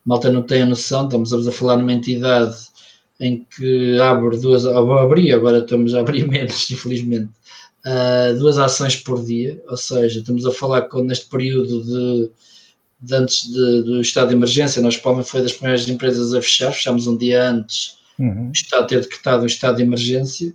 [0.06, 2.56] malta não tem a noção, estamos a falar numa entidade
[3.20, 7.30] em que abre duas, abria, agora estamos a abrir menos, infelizmente,
[7.86, 12.32] uh, duas ações por dia, ou seja, estamos a falar que neste período de,
[13.02, 16.72] de antes de, do estado de emergência, nós Palma foi das primeiras empresas a fechar,
[16.72, 18.50] fechámos um dia antes uhum.
[18.50, 20.54] o Estado ter decretado o estado de emergência,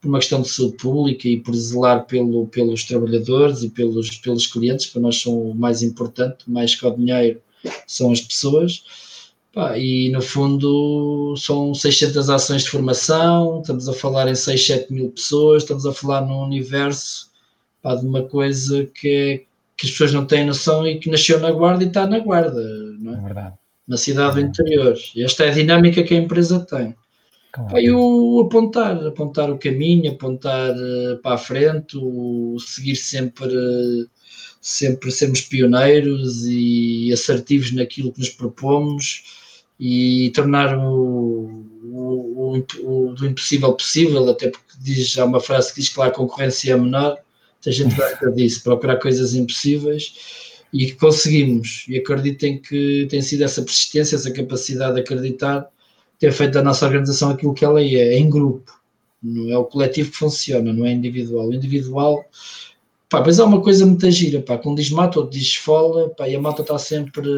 [0.00, 4.46] por uma questão de saúde pública e por zelar pelo, pelos trabalhadores e pelos, pelos
[4.46, 7.40] clientes, para nós são o mais importante, mais que o dinheiro,
[7.86, 8.84] são as pessoas.
[9.54, 14.92] Pá, e no fundo são 600 ações de formação, estamos a falar em 6, 7
[14.92, 17.30] mil pessoas, estamos a falar num universo
[17.80, 19.38] pá, de uma coisa que, é,
[19.76, 22.60] que as pessoas não têm noção e que nasceu na guarda e está na guarda,
[22.98, 23.16] não é?
[23.16, 23.54] é verdade.
[23.86, 24.96] na cidade do interior.
[25.16, 26.92] Esta é a dinâmica que a empresa tem.
[27.52, 27.70] Claro.
[27.70, 33.54] Pá, e o apontar, apontar o caminho, apontar uh, para a frente, o seguir sempre
[34.60, 39.43] sempre sermos pioneiros e assertivos naquilo que nos propomos
[39.86, 45.80] e tornar o, o, o, o impossível possível, até porque diz, há uma frase que
[45.80, 47.18] diz que lá a concorrência é menor,
[47.66, 50.14] a gente gosta disso, procurar coisas impossíveis
[50.72, 55.68] e que conseguimos, e acreditem que tem sido essa persistência, essa capacidade de acreditar,
[56.18, 58.72] ter feito da nossa organização aquilo que ela é, em grupo,
[59.22, 61.48] não é o coletivo que funciona, não é individual.
[61.48, 62.24] O individual
[63.06, 66.26] Pá, mas há uma coisa muito gira, pá, quando diz mata, outro diz esfola, pá,
[66.26, 67.28] e a malta está sempre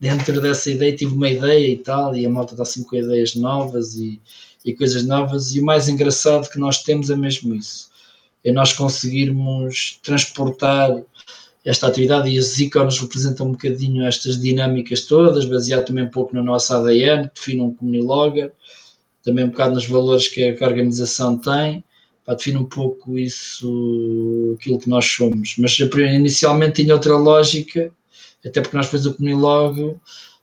[0.00, 3.34] dentro dessa ideia, tive uma ideia e tal, e a malta está sempre com ideias
[3.34, 4.20] novas e,
[4.64, 7.90] e coisas novas, e o mais engraçado que nós temos é mesmo isso,
[8.44, 11.02] é nós conseguirmos transportar
[11.64, 16.34] esta atividade e as ícones representam um bocadinho estas dinâmicas todas, baseado também um pouco
[16.34, 18.52] no nosso ADN, que define um comunilogger,
[19.22, 21.84] também um bocado nos valores que a, que a organização tem,
[22.26, 25.56] define um pouco isso, aquilo que nós somos.
[25.58, 27.90] Mas inicialmente tinha outra lógica,
[28.48, 29.96] até porque nós depois o Comunilog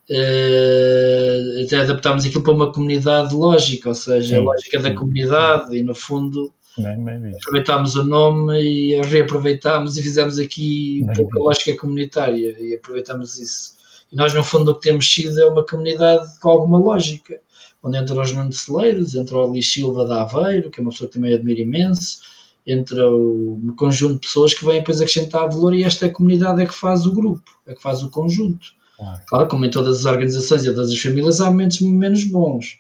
[0.09, 5.83] eh, até adaptámos aquilo para uma comunidade lógica, ou seja, a lógica da comunidade, e
[5.83, 11.43] no fundo bem, bem aproveitámos o nome e reaproveitámos e fizemos aqui um pouco a
[11.45, 13.75] lógica comunitária e aproveitámos isso.
[14.11, 17.39] E nós, no fundo, o que temos sido é uma comunidade com alguma lógica
[17.85, 21.07] onde entram os Nuno Celeiros, entra o Ali Silva da Aveiro, que é uma pessoa
[21.07, 22.19] que também admiro imenso,
[22.65, 26.65] entra o, um conjunto de pessoas que vêm depois acrescentar valor e esta comunidade é
[26.65, 28.73] que faz o grupo, é que faz o conjunto.
[28.97, 32.79] Claro, claro como em todas as organizações e todas as famílias há momentos menos bons.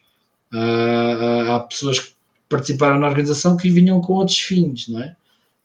[0.51, 2.15] há pessoas que
[2.49, 5.15] participaram na organização que vinham com outros fins, não é?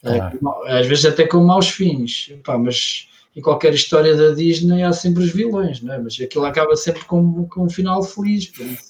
[0.02, 0.38] Claro.
[0.66, 5.22] Às vezes até com maus fins, Pá, mas em qualquer história da Disney há sempre
[5.22, 5.98] os vilões, não é?
[5.98, 8.89] Mas aquilo acaba sempre com, com um final feliz, por isso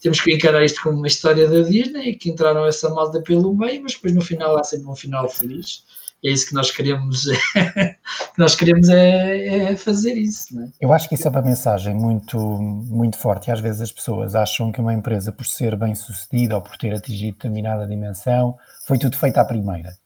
[0.00, 3.82] temos que encarar isto como uma história da Disney, que entraram essa malta pelo meio,
[3.82, 5.84] mas depois no final há sempre um final feliz.
[6.22, 7.24] E é isso que nós queremos,
[7.54, 10.58] que nós queremos é, é fazer isso.
[10.60, 10.68] É?
[10.80, 13.50] Eu acho que isso é uma mensagem muito, muito forte.
[13.50, 16.94] Às vezes as pessoas acham que uma empresa, por ser bem sucedida ou por ter
[16.94, 19.96] atingido determinada dimensão, foi tudo feito à primeira.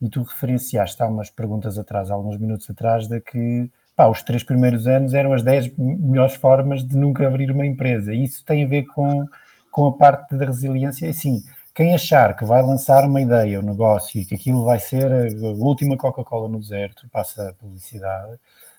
[0.00, 3.70] E tu referenciaste há umas perguntas atrás, há alguns minutos atrás, de que
[4.00, 8.14] pá, os três primeiros anos eram as dez melhores formas de nunca abrir uma empresa.
[8.14, 9.26] Isso tem a ver com,
[9.70, 11.06] com a parte da resiliência.
[11.06, 11.42] E sim,
[11.74, 15.48] quem achar que vai lançar uma ideia, um negócio e que aquilo vai ser a
[15.48, 18.38] última Coca-Cola no deserto, passa a publicidade,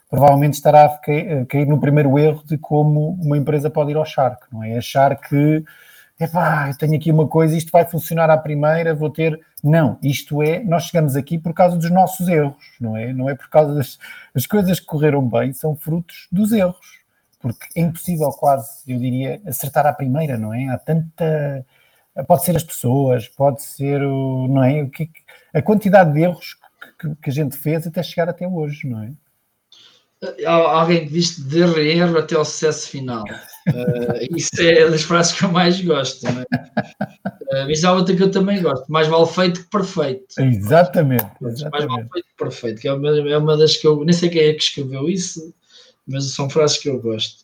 [0.09, 4.47] provavelmente estará a cair no primeiro erro de como uma empresa pode ir ao charco,
[4.51, 4.75] não é?
[4.75, 5.63] Achar que,
[6.23, 9.39] epá, eu tenho aqui uma coisa, isto vai funcionar à primeira, vou ter...
[9.63, 13.13] Não, isto é, nós chegamos aqui por causa dos nossos erros, não é?
[13.13, 13.99] Não é por causa das
[14.33, 16.99] as coisas que correram bem, são frutos dos erros,
[17.39, 20.67] porque é impossível quase, eu diria, acertar à primeira, não é?
[20.69, 21.65] Há tanta...
[22.27, 24.47] Pode ser as pessoas, pode ser o...
[24.47, 24.83] não é?
[24.83, 25.09] O que,
[25.53, 26.57] a quantidade de erros
[26.99, 29.11] que, que a gente fez até chegar até hoje, não é?
[30.45, 33.25] alguém que diz de erro até ao sucesso final.
[33.67, 36.25] Uh, isso é das frases que eu mais gosto.
[36.25, 36.43] Né?
[36.51, 40.39] Uh, mas há outra que eu também gosto: mais vale feito que perfeito.
[40.39, 41.25] Exatamente.
[41.41, 41.71] exatamente.
[41.71, 44.29] Mais vale feito que perfeito, que é uma, é uma das que eu nem sei
[44.29, 45.53] quem é que escreveu isso,
[46.07, 47.43] mas são frases que eu gosto.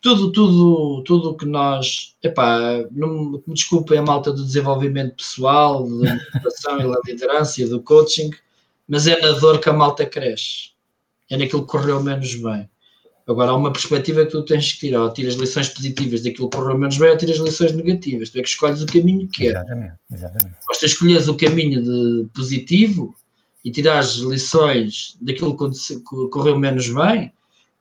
[0.00, 2.14] Tudo, tudo, tudo que nós.
[2.22, 7.64] Epá, não me desculpem a malta do desenvolvimento pessoal, da motivação e da liderança e
[7.64, 8.30] do coaching,
[8.86, 10.78] mas é na dor que a malta cresce
[11.30, 12.68] é naquilo que correu menos bem.
[13.28, 15.02] Agora, há uma perspectiva que tu tens que tirar.
[15.02, 18.30] Ou tiras lições positivas daquilo que correu menos bem, ou tiras lições negativas.
[18.30, 19.50] Tu é que escolhes o caminho que quer.
[19.50, 20.56] Exatamente, exatamente.
[20.66, 23.14] Basta escolheres o caminho de positivo
[23.64, 26.00] e tirares lições daquilo que
[26.30, 27.30] correu menos bem,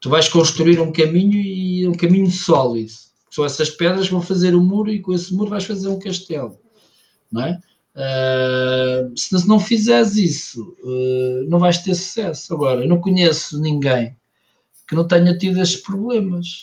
[0.01, 2.91] tu vais construir um caminho e um caminho sólido.
[3.31, 5.99] São essas pedras que vão fazer o muro e com esse muro vais fazer um
[5.99, 6.59] castelo.
[7.31, 7.59] Não é?
[7.95, 12.53] Uh, se não fizeres isso, uh, não vais ter sucesso.
[12.53, 14.15] Agora, eu não conheço ninguém
[14.87, 16.61] que não tenha tido estes problemas.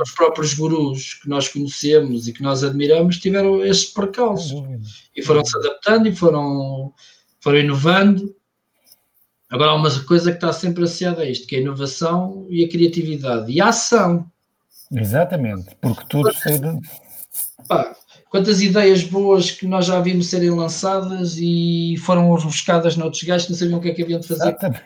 [0.00, 4.62] Os próprios gurus que nós conhecemos e que nós admiramos tiveram estes percalços
[5.16, 6.92] e foram se adaptando e foram,
[7.40, 8.36] foram inovando.
[9.48, 12.64] Agora, há uma coisa que está sempre associada a isto, que é a inovação e
[12.64, 14.30] a criatividade e a ação.
[14.94, 16.78] Exatamente, porque tudo sai de...
[17.66, 17.94] Pá,
[18.28, 23.52] quantas ideias boas que nós já vimos serem lançadas e foram buscadas noutros gajos que
[23.52, 24.48] não sabiam o que é que haviam de fazer.
[24.48, 24.82] Exatamente.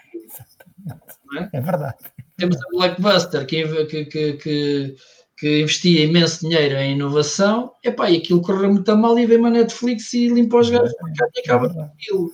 [1.37, 1.59] É?
[1.59, 1.61] é?
[1.61, 1.97] verdade.
[2.37, 4.05] Temos a Blackbuster que, que,
[4.37, 4.97] que,
[5.39, 9.51] que, investia imenso dinheiro em inovação epá, e aquilo correu muito mal e veio a
[9.51, 10.93] Netflix e limpa os gajos
[11.35, 12.33] e acaba aquilo.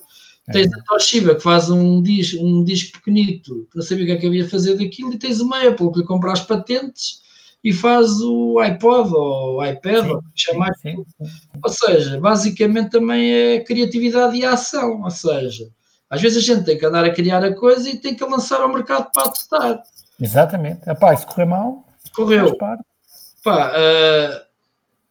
[0.48, 4.07] É tens a Toshiba que faz um disco, um disco pequenito que não sabia o
[4.07, 7.22] que é que havia fazer daquilo e tens uma Apple que compra as patentes
[7.64, 10.74] e faz o iPod ou o iPad, sim, chamar.
[10.74, 11.30] Sim, sim,
[11.62, 15.00] ou seja, basicamente também é criatividade e ação.
[15.03, 15.68] Ou seja,
[16.11, 18.61] às vezes a gente tem que andar a criar a coisa e tem que lançar
[18.61, 19.82] ao mercado para testar.
[20.22, 20.88] Exatamente.
[20.88, 22.56] Epá, se correr mal, correu.
[22.56, 24.40] Pá, uh,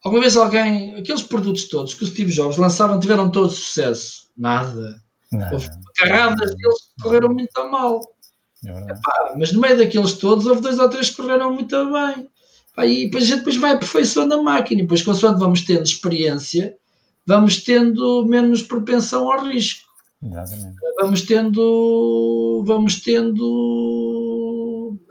[0.04, 4.30] alguma vez alguém, aqueles produtos todos que o Steve Jobs lançaram tiveram todo sucesso?
[4.38, 5.02] Nada.
[5.52, 8.02] Houve carradas deles que correram muito mal.
[8.66, 12.30] É Epá, mas no meio daqueles todos houve dois ou três que correram muito bem.
[12.78, 16.76] Aí depois a gente depois vai aperfeiçoando a máquina e depois, consoante vamos tendo experiência,
[17.26, 19.90] vamos tendo menos propensão ao risco.
[20.24, 20.76] Exatamente.
[21.02, 24.41] Vamos tendo, vamos tendo,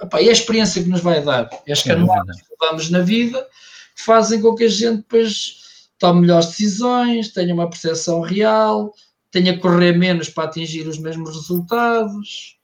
[0.02, 3.46] epá, e a experiência que nos vai dar, e as canoadas que levamos na vida,
[3.94, 5.60] fazem com que a gente depois
[5.98, 8.92] tome melhores decisões, tenha uma percepção real,
[9.30, 12.56] tenha que correr menos para atingir os mesmos resultados.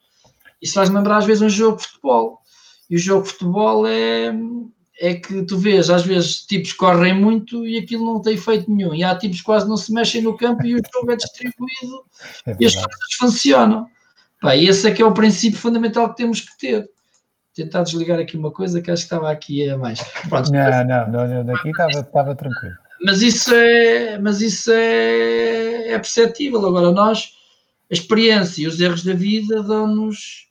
[0.60, 2.40] Isso faz lembrar às vezes um jogo de futebol.
[2.88, 4.32] E o jogo de futebol é,
[5.00, 8.94] é que tu vês, às vezes, tipos correm muito e aquilo não tem efeito nenhum.
[8.94, 12.04] E há tipos que quase não se mexem no campo e o jogo é distribuído
[12.46, 13.86] é e as coisas funcionam.
[14.40, 16.88] Pá, esse é que é o princípio fundamental que temos que ter.
[17.56, 19.98] Tentar desligar aqui uma coisa que acho que estava aqui a mais.
[20.28, 22.76] Pronto, não, não, não, daqui estava, estava tranquilo.
[23.02, 26.64] Mas isso é, mas isso é, é perceptível.
[26.66, 27.34] Agora, nós,
[27.90, 30.46] a experiência e os erros da vida dão-nos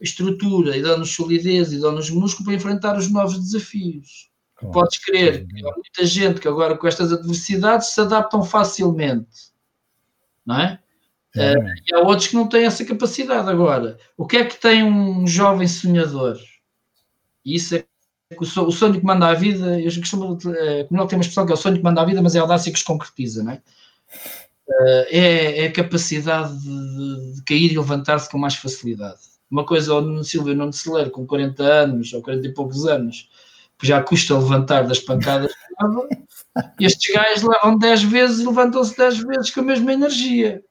[0.00, 4.30] estrutura e dá-nos solidez e dá-nos músculo para enfrentar os novos desafios.
[4.54, 4.72] Claro.
[4.72, 9.52] Podes crer que há muita gente que agora com estas adversidades se adaptam facilmente,
[10.44, 10.78] não é?
[11.36, 11.58] É.
[11.58, 13.48] Uh, e há outros que não têm essa capacidade.
[13.48, 16.38] Agora, o que é que tem um jovem sonhador?
[17.44, 17.84] E isso é
[18.38, 19.80] o sonho que manda a vida.
[19.80, 22.04] Eu costumo, eh, como não tem uma expressão que é o sonho que manda a
[22.04, 23.62] vida, mas é a audácia que se concretiza, não é?
[24.68, 29.20] Uh, é, é, a capacidade de, de cair e levantar-se com mais facilidade
[29.50, 32.86] uma coisa ao Nuno Silva não se ler com 40 anos ou 40 e poucos
[32.86, 33.28] anos,
[33.78, 35.52] que já custa levantar das pancadas
[36.80, 40.62] estes gajos levam 10 vezes e levantam-se 10 vezes com a mesma energia.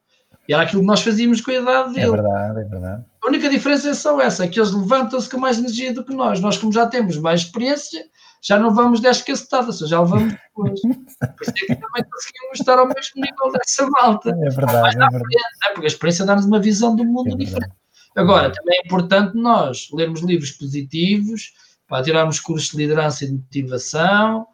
[0.48, 2.06] E era aquilo que nós fazíamos com a idade dele.
[2.06, 3.04] É verdade, é verdade.
[3.22, 6.14] A única diferença é só essa, é que eles levantam-se com mais energia do que
[6.14, 6.40] nós.
[6.40, 8.04] Nós, como já temos mais experiência,
[8.42, 10.80] já não vamos 10 cacetadas, já levamos depois.
[10.80, 14.30] Por isso é que também conseguimos estar ao mesmo nível dessa malta.
[14.30, 15.26] É verdade, é verdade.
[15.64, 17.72] É porque a experiência dá-nos uma visão do mundo é diferente.
[18.14, 21.52] Agora, também é importante nós lermos livros positivos,
[21.88, 24.46] para tirarmos cursos de liderança e de motivação,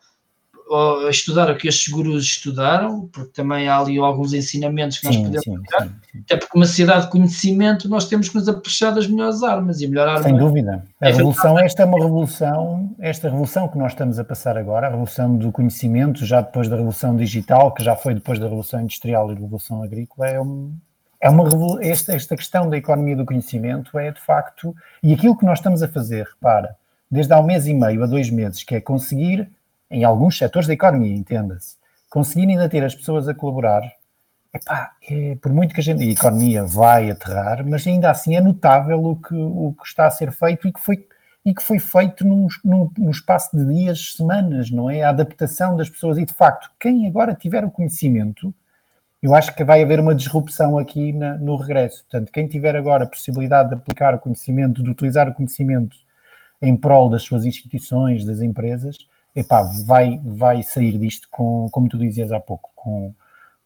[0.74, 5.14] a estudar o que estes gurus estudaram, porque também há ali alguns ensinamentos que nós
[5.14, 8.90] sim, podemos sim, sim, até porque uma sociedade de conhecimento nós temos que nos aprechar
[8.90, 10.22] das melhores armas e melhor arma.
[10.22, 10.84] Sem dúvida.
[11.00, 14.86] A é revolução, esta é uma revolução, esta revolução que nós estamos a passar agora,
[14.86, 18.80] a revolução do conhecimento, já depois da revolução digital, que já foi depois da revolução
[18.80, 20.72] industrial e da revolução agrícola, é um,
[21.20, 21.44] é uma
[21.80, 25.82] esta, esta questão da economia do conhecimento é de facto, e aquilo que nós estamos
[25.82, 26.76] a fazer, repara,
[27.10, 29.48] desde há um mês e meio a dois meses, que é conseguir
[29.92, 31.76] em alguns setores da economia, entenda-se,
[32.10, 33.82] conseguir ainda ter as pessoas a colaborar,
[34.52, 38.40] epá, é, por muito que a gente, a economia vai aterrar, mas ainda assim é
[38.40, 41.06] notável o que, o que está a ser feito e que foi,
[41.44, 45.02] e que foi feito num, num, num espaço de dias, semanas, não é?
[45.02, 48.54] A adaptação das pessoas e, de facto, quem agora tiver o conhecimento,
[49.22, 52.02] eu acho que vai haver uma disrupção aqui na, no regresso.
[52.04, 55.96] Portanto, quem tiver agora a possibilidade de aplicar o conhecimento, de utilizar o conhecimento
[56.60, 58.96] em prol das suas instituições, das empresas,
[59.34, 63.14] epá, vai, vai sair disto com, como tu dizias há pouco, com,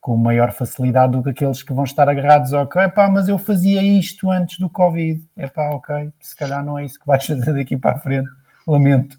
[0.01, 3.39] com maior facilidade do que aqueles que vão estar agarrados ao que, epá, mas eu
[3.39, 7.53] fazia isto antes do Covid, epá, ok, se calhar não é isso que vais fazer
[7.53, 8.29] daqui para a frente,
[8.67, 9.19] lamento,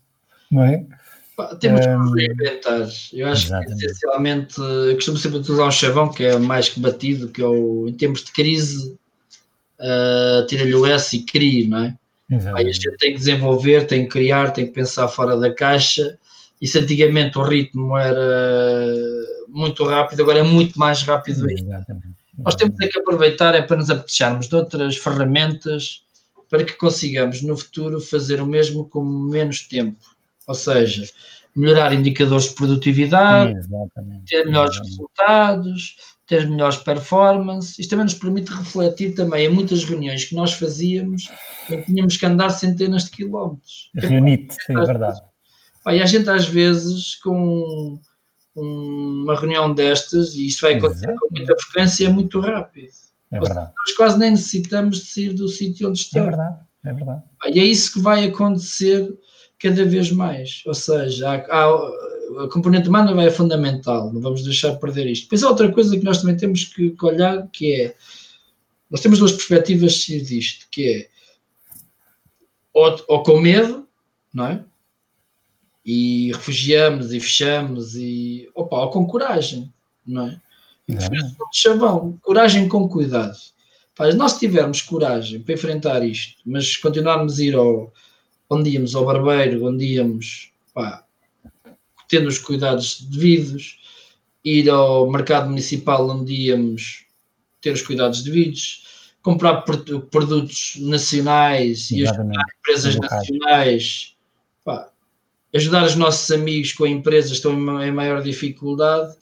[0.50, 0.86] não é?
[1.60, 2.88] Temos que nos reinventar.
[3.14, 3.78] Eu acho Exatamente.
[3.78, 7.45] que essencialmente, eu costumo sempre utilizar um chavão que é mais que batido, que é
[7.45, 8.98] o, em termos de crise,
[9.80, 11.95] uh, tira-lhe o S e crie, não é?
[12.56, 16.18] Aí a gente tem que desenvolver, tem que criar, tem que pensar fora da caixa
[16.62, 18.93] e se antigamente o ritmo era
[19.47, 21.45] muito rápido, agora é muito mais rápido.
[22.38, 26.03] Nós temos é que aproveitar é para nos apetecharmos de outras ferramentas
[26.49, 29.99] para que consigamos no futuro fazer o mesmo com menos tempo.
[30.47, 31.03] Ou seja,
[31.55, 34.26] melhorar indicadores de produtividade, Exatamente.
[34.26, 35.95] ter melhores resultados,
[36.26, 37.80] ter melhores performances.
[37.80, 41.30] Isto também nos permite refletir também em muitas reuniões que nós fazíamos,
[41.70, 43.89] em que tínhamos que andar centenas de quilómetros.
[43.95, 45.20] Reunite, é verdade.
[45.89, 47.99] E a gente às vezes com
[48.55, 52.91] uma reunião destas, e isto vai acontecer com muita frequência, é muito rápido.
[53.31, 53.71] É verdade.
[53.77, 56.27] Nós quase nem necessitamos de sair do sítio onde estamos.
[56.27, 57.23] É verdade, é verdade.
[57.53, 59.15] E é isso que vai acontecer
[59.59, 60.63] cada vez mais.
[60.65, 65.23] Ou seja, há, há, a componente humana é fundamental, não vamos deixar de perder isto.
[65.23, 67.95] Depois há outra coisa que nós também temos que, que olhar, que é,
[68.89, 71.17] nós temos duas perspectivas disto, que é
[72.73, 73.88] ou, ou com medo,
[74.33, 74.63] não é?
[75.88, 79.73] E refugiamos e fechamos e opa, com coragem,
[80.05, 80.41] não é?
[81.53, 83.38] Chavão, coragem com cuidado.
[83.95, 87.93] Pá, nós tivermos coragem para enfrentar isto, mas continuarmos a ir ao
[88.49, 91.05] onde íamos ao barbeiro, onde íamos pá,
[92.09, 93.79] tendo os cuidados devidos,
[94.43, 97.05] ir ao mercado municipal onde íamos
[97.61, 104.16] ter os cuidados devidos, comprar produtos nacionais e ajudar empresas nacionais
[105.54, 109.16] ajudar os nossos amigos com empresas que estão em maior dificuldade,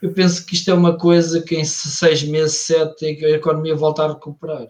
[0.00, 4.02] eu penso que isto é uma coisa que em seis meses, sete, a economia volta
[4.02, 4.66] a recuperar.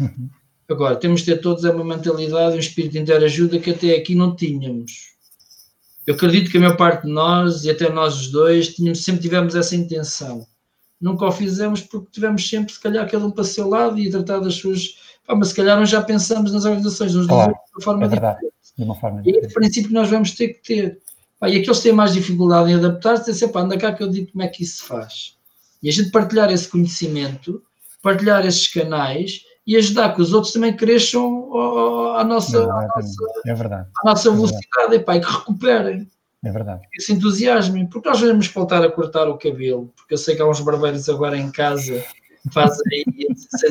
[0.00, 0.28] Uhum.
[0.68, 4.34] Agora, temos de ter todos uma mentalidade, um espírito de interajuda que até aqui não
[4.34, 5.12] tínhamos.
[6.06, 9.22] Eu acredito que a maior parte de nós, e até nós os dois, tínhamos, sempre
[9.22, 10.46] tivemos essa intenção.
[11.00, 14.10] Nunca o fizemos porque tivemos sempre, se calhar, cada um para o seu lado e
[14.10, 14.96] tratar das suas.
[15.32, 18.52] Pá, mas se calhar nós já pensamos nas organizações claro, de uma forma é diferente
[18.76, 19.44] de uma forma diferente.
[19.44, 20.98] E esse princípio que nós vamos ter que ter.
[21.40, 24.10] Pá, e aqueles que têm mais dificuldade em adaptar-se, dizem assim, anda cá que eu
[24.10, 25.38] digo como é que isso se faz.
[25.82, 27.62] E a gente partilhar esse conhecimento,
[28.02, 31.50] partilhar esses canais e ajudar que os outros também cresçam
[32.14, 33.88] à nossa, é à nossa, é verdade.
[34.04, 36.10] À nossa velocidade é e, pá, e que recuperem.
[36.44, 36.82] É verdade.
[36.94, 40.46] Esse entusiasmo, porque nós vamos voltar a cortar o cabelo, porque eu sei que há
[40.46, 42.04] uns barbeiros agora em casa
[42.50, 43.04] fazem aí,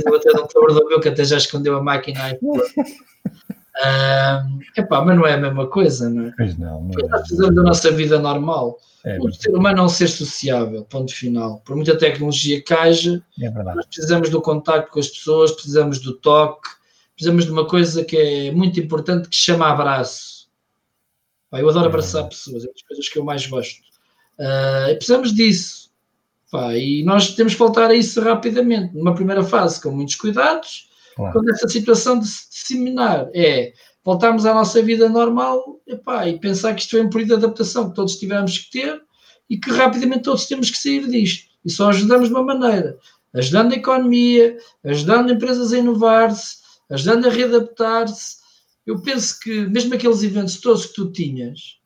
[0.06, 2.38] eu até não do meu que até já escondeu a máquina aí.
[3.72, 6.34] Uh, epá, mas não é a mesma coisa, não é?
[6.38, 6.84] Pois não.
[6.84, 7.08] não é.
[7.08, 8.78] Nós precisamos da nossa vida normal.
[9.04, 11.60] É, o ser humano é um ser sociável, ponto final.
[11.66, 16.14] Por muita tecnologia que haja, é nós precisamos do contacto com as pessoas, precisamos do
[16.14, 16.70] toque,
[17.16, 20.48] precisamos de uma coisa que é muito importante que se chama abraço.
[21.50, 23.82] Pá, eu adoro é abraçar pessoas, é uma das coisas que eu mais gosto.
[24.40, 25.81] Uh, precisamos disso.
[26.52, 30.92] Pá, e nós temos que voltar a isso rapidamente, numa primeira fase, com muitos cuidados,
[31.16, 31.34] Claro.
[31.34, 33.74] Quando essa situação de se disseminar é
[34.04, 37.90] voltarmos à nossa vida normal epá, e pensar que isto é um período de adaptação
[37.90, 39.02] que todos tivemos que ter
[39.50, 41.52] e que rapidamente todos temos que sair disto.
[41.64, 42.98] E só ajudamos de uma maneira,
[43.34, 46.58] ajudando a economia, ajudando empresas a inovar-se,
[46.90, 48.38] ajudando a readaptar-se.
[48.86, 51.78] Eu penso que mesmo aqueles eventos todos que tu tinhas,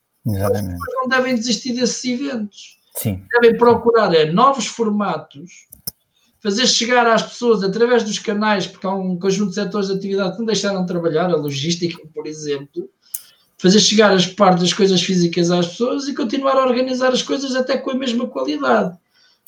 [0.94, 2.78] não devem desistir desses eventos.
[2.96, 3.24] Sim.
[3.32, 5.68] Devem procurar é, novos formatos
[6.46, 10.34] fazer chegar às pessoas através dos canais, porque há um conjunto de setores de atividade
[10.34, 12.88] que não deixaram de trabalhar, a logística, por exemplo,
[13.58, 17.56] fazer chegar as partes das coisas físicas às pessoas e continuar a organizar as coisas
[17.56, 18.96] até com a mesma qualidade.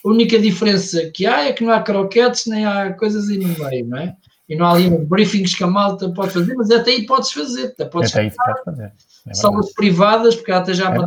[0.03, 3.63] A única diferença que há é que não há croquetes nem há coisas aí no
[3.63, 4.17] meio, não é?
[4.49, 7.65] E não há ali briefings que a malta pode fazer, mas até aí podes fazer.
[7.65, 8.93] Até, podes até aí pode fazer.
[9.27, 10.97] É salas privadas, porque até já é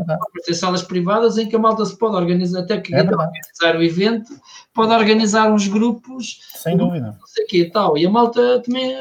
[0.45, 3.83] ter salas privadas em que a malta se pode organizar, até que é organizar o
[3.83, 4.31] evento,
[4.75, 6.41] pode organizar uns grupos.
[6.55, 7.17] Sem dúvida.
[7.19, 7.97] Não sei quê e tal.
[7.97, 8.95] E a malta também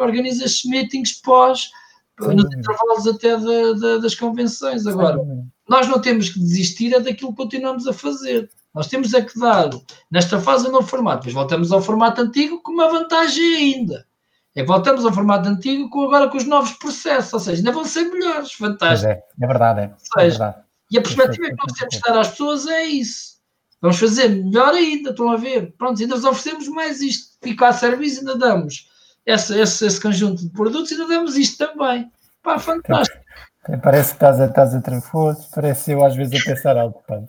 [0.00, 1.70] organiza esses meetings pós,
[2.18, 2.58] Sem nos dúvida.
[2.58, 4.88] intervalos até de, de, das convenções.
[4.88, 5.20] Agora,
[5.68, 8.50] nós não temos que desistir é daquilo que continuamos a fazer.
[8.74, 9.70] Nós temos é que dar,
[10.10, 11.18] nesta fase, um novo formato.
[11.18, 14.06] Depois voltamos ao formato antigo com uma vantagem ainda.
[14.54, 17.72] É que voltamos ao formato antigo com, agora com os novos processos, ou seja, ainda
[17.72, 19.16] vão ser melhores, fantásticos.
[19.16, 19.94] É, é verdade, é.
[19.98, 20.56] Seja, é verdade.
[20.90, 23.34] E a perspectiva que nós temos de dar às pessoas é isso.
[23.80, 25.74] Vamos fazer melhor ainda, estão a ver?
[25.76, 27.36] Pronto, ainda nos oferecemos mais isto.
[27.42, 28.88] Fica a serviço, ainda damos
[29.26, 32.10] esse, esse, esse conjunto de produtos, ainda damos isto também.
[32.42, 33.23] Pá, fantástico.
[33.82, 34.82] Parece que estás a, estás a
[35.54, 37.02] parece eu às vezes a pensar algo.
[37.06, 37.18] Pá,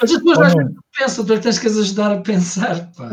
[0.00, 2.90] Mas as pessoas às vezes pensam, tu é tens que as ajudar a pensar.
[2.96, 3.08] Pá.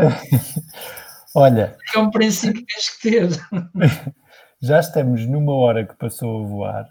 [1.35, 1.77] Olha.
[1.93, 3.29] É um princípio que tens que ter.
[4.59, 6.89] Já estamos numa hora que passou a voar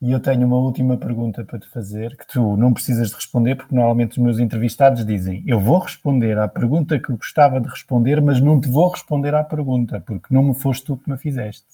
[0.00, 3.56] e eu tenho uma última pergunta para te fazer que tu não precisas de responder,
[3.56, 7.68] porque normalmente os meus entrevistados dizem: Eu vou responder à pergunta que eu gostava de
[7.68, 11.18] responder, mas não te vou responder à pergunta, porque não me foste tu que me
[11.18, 11.66] fizeste.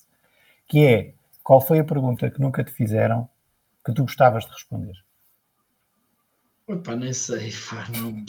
[0.67, 1.15] Que é
[1.45, 3.29] qual foi a pergunta que nunca te fizeram
[3.85, 4.95] que tu gostavas de responder?
[6.67, 8.25] Opa, nem sei, pá, não...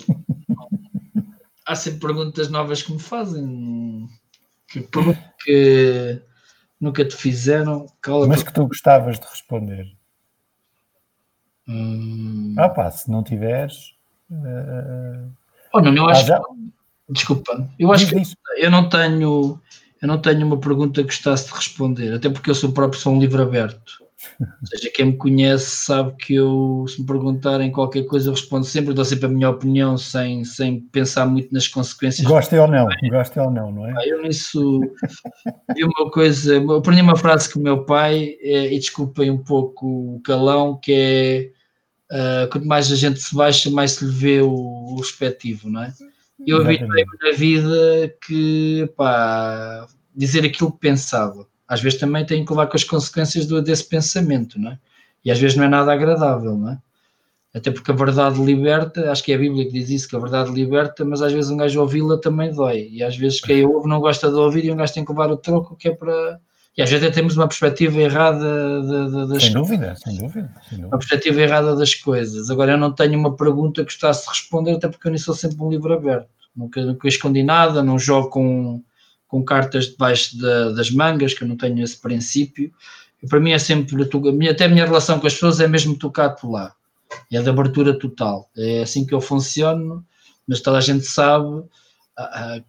[1.66, 4.07] Há sempre perguntas novas que me fazem
[4.68, 4.82] que,
[5.43, 6.22] que
[6.80, 7.88] nunca te fizeram.
[8.28, 9.95] Mas que tu gostavas de responder.
[11.68, 12.53] Hum...
[12.59, 13.95] Ah pá, se não tiveres.
[14.30, 15.32] Uh...
[15.74, 16.32] Oh, não, eu acho.
[16.32, 16.41] Ah.
[17.09, 18.22] Desculpa, eu acho que
[18.57, 19.61] eu não tenho
[20.06, 23.14] eu não tenho uma pergunta que gostasse de responder, até porque eu sou próprio sou
[23.14, 24.06] um livro aberto.
[24.39, 28.66] Ou seja, quem me conhece sabe que eu, se me perguntarem qualquer coisa, eu respondo
[28.66, 32.28] sempre, dou sempre a minha opinião sem, sem pensar muito nas consequências.
[32.28, 33.93] Goste ou não, goste ou não, não é?
[34.08, 34.80] Eu nisso
[35.76, 39.43] vi uma coisa, eu aprendi uma frase que o meu pai, é, e desculpem um
[39.43, 41.51] pouco o calão, que
[42.12, 45.70] é uh, quanto mais a gente se baixa, mais se lhe vê o, o respectivo,
[45.70, 45.93] não é?
[46.46, 51.48] Eu habituei-me na vida que, pá, dizer aquilo que pensava.
[51.68, 54.80] Às vezes também tenho que levar com as consequências do, desse pensamento, não é?
[55.24, 56.80] E às vezes não é nada agradável, não é?
[57.56, 60.20] Até porque a verdade liberta, acho que é a Bíblia que diz isso, que a
[60.20, 62.90] verdade liberta, mas às vezes um gajo ouvi-la também dói.
[62.92, 65.32] E às vezes quem ouve não gosta de ouvir e um gajo tem que levar
[65.32, 66.40] o troco, que é para.
[66.78, 70.54] E às vezes até temos uma perspectiva errada de, de, das sem dúvida, sem dúvida,
[70.68, 70.88] sem dúvida.
[70.88, 72.50] Uma perspectiva errada das coisas.
[72.50, 75.34] Agora eu não tenho uma pergunta que gostasse de responder, até porque eu nem sou
[75.34, 78.84] sempre um livro aberto nunca, nunca escondi nada, não jogo com,
[79.28, 82.72] com cartas debaixo de, das mangas, que eu não tenho esse princípio.
[83.22, 84.02] E para mim é sempre,
[84.50, 86.74] até a minha relação com as pessoas é mesmo tocar lá.
[87.32, 88.50] É de abertura total.
[88.58, 90.06] É assim que eu funciono,
[90.48, 91.64] mas toda a gente sabe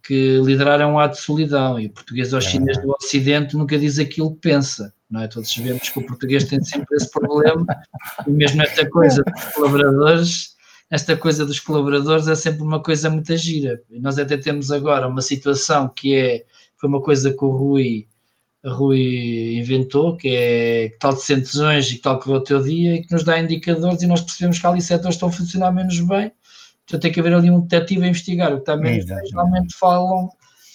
[0.03, 2.41] que liderar é um ato de solidão e o português é.
[2.41, 5.29] chinês do Ocidente nunca diz aquilo que pensa, não é?
[5.29, 7.65] Todos sabemos que o português tem sempre esse problema
[8.27, 10.57] e mesmo esta coisa dos colaboradores
[10.91, 13.83] esta coisa dos colaboradores é sempre uma coisa muito gira.
[13.91, 16.45] Nós até temos agora uma situação que é,
[16.77, 18.07] foi uma coisa que o Rui,
[18.65, 23.03] Rui inventou, que é que tal de decisões e tal que o teu dia e
[23.03, 26.31] que nos dá indicadores e nós percebemos que ali setores estão a funcionar menos bem.
[26.87, 29.01] Então tem que haver ali um detetive a investigar o que bem.
[29.01, 30.31] Geralmente falam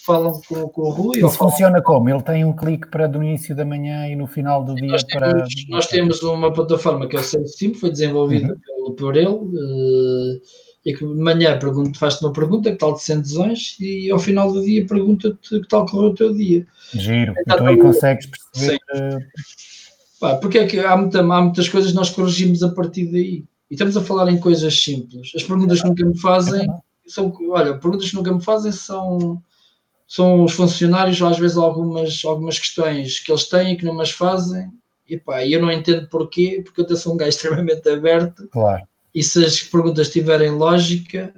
[0.05, 1.18] falam com, com o Rui.
[1.20, 2.09] Isso funciona como?
[2.09, 5.03] Ele tem um clique para do início da manhã e no final do dia nós
[5.03, 5.34] para.
[5.34, 8.95] Temos, nós temos uma plataforma que é o Sim, foi desenvolvida uhum.
[8.95, 9.28] por ele.
[9.28, 10.41] Uh,
[10.84, 11.59] e que de manhã
[11.95, 15.86] faz-te uma pergunta, que tal de decisões, e ao final do dia pergunta-te que tal
[15.86, 16.66] correu o teu dia.
[16.91, 18.80] Giro, então, então aí consegues perceber.
[18.95, 19.20] Uh...
[20.20, 23.43] Pá, porque é que há, muita, há muitas coisas que nós corrigimos a partir daí.
[23.72, 25.32] E estamos a falar em coisas simples.
[25.34, 26.67] As perguntas que nunca me fazem
[27.07, 29.41] são, olha, perguntas que nunca me fazem são
[30.05, 34.11] são os funcionários, às vezes, algumas, algumas questões que eles têm e que não as
[34.11, 34.69] fazem.
[35.07, 38.45] E pá, eu não entendo porquê, porque eu sou um gajo extremamente aberto.
[38.49, 38.84] Claro.
[39.15, 41.34] E se as perguntas tiverem lógica,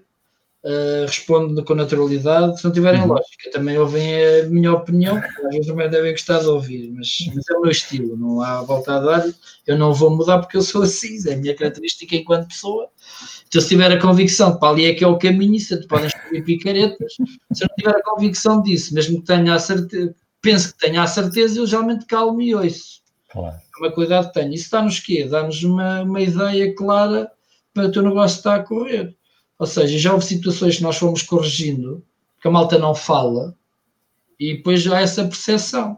[0.63, 2.57] uh, respondo com naturalidade.
[2.57, 3.07] Se não tiverem uhum.
[3.07, 7.49] lógica, também ouvem a minha opinião, às vezes também devem gostar de ouvir, mas, mas,
[7.49, 9.25] é o meu estilo, não há volta a dar.
[9.67, 12.87] Eu não vou mudar porque eu sou assim, é a minha característica enquanto pessoa.
[13.47, 16.43] Então, se tiver a convicção para ali é que é o caminho, se podem escrever
[16.43, 17.13] picaretas.
[17.53, 21.03] Se eu não tiver a convicção disso, mesmo que tenha a certeza, penso que tenha
[21.03, 23.03] a certeza, eu geralmente calmo e ouço.
[23.31, 23.55] Claro.
[23.55, 24.53] É uma cuidado que tenho.
[24.53, 25.25] Isso dá-nos quê?
[25.25, 27.31] Dá-nos uma, uma ideia clara
[27.73, 29.15] para o teu negócio estar a correr.
[29.63, 32.05] Ou seja, já houve situações que nós fomos corrigindo,
[32.41, 33.55] que a malta não fala,
[34.37, 35.97] e depois já há essa percepção.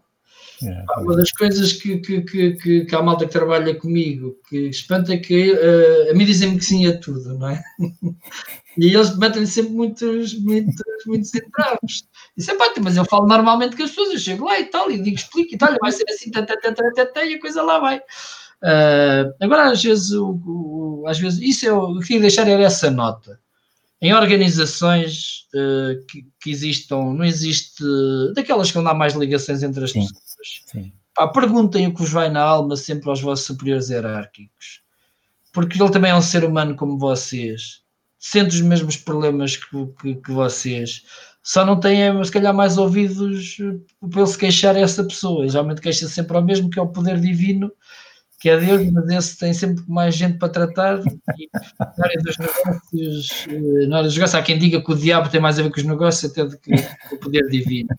[0.99, 5.18] Uma das coisas que, que, que, que, a malta que trabalha comigo que espanta é
[5.18, 7.63] que uh, a mim dizem-me que sim a tudo, não é?
[8.78, 10.76] e eles metem-lhe sempre muitos, muitos,
[11.07, 12.07] muitos entraves.
[12.38, 14.91] Isso é pá, mas eu falo normalmente com as pessoas, eu chego lá e tal,
[14.91, 17.80] e digo, explico e tal, vai ser assim, tata, tata, tata, e a coisa lá
[17.80, 17.97] vai.
[17.97, 22.91] Uh, agora, às vezes, o, o, às vezes, isso eu, eu queria deixar era essa
[22.91, 23.43] nota
[24.02, 27.84] em organizações uh, que, que, existam, não existe
[28.36, 30.64] daquelas que não há mais ligações entre as sim, pessoas.
[30.66, 30.93] Sim.
[31.16, 34.82] Pá, perguntem o que vos vai na alma sempre aos vossos superiores hierárquicos,
[35.54, 37.82] porque ele também é um ser humano como vocês,
[38.20, 41.04] sente os mesmos problemas que, que, que vocês,
[41.46, 43.58] só não tem, se calhar, mais ouvidos
[44.10, 45.48] para ele se queixar a essa pessoa.
[45.48, 47.72] Geralmente queixa sempre ao mesmo, que é o poder divino
[48.39, 50.99] que é Deus, mas esse tem sempre mais gente para tratar.
[50.99, 54.95] E na área dos negócios, eh, na área dos negócios, há quem diga que o
[54.95, 56.71] diabo tem mais a ver com os negócios até do que
[57.13, 57.89] o poder divino.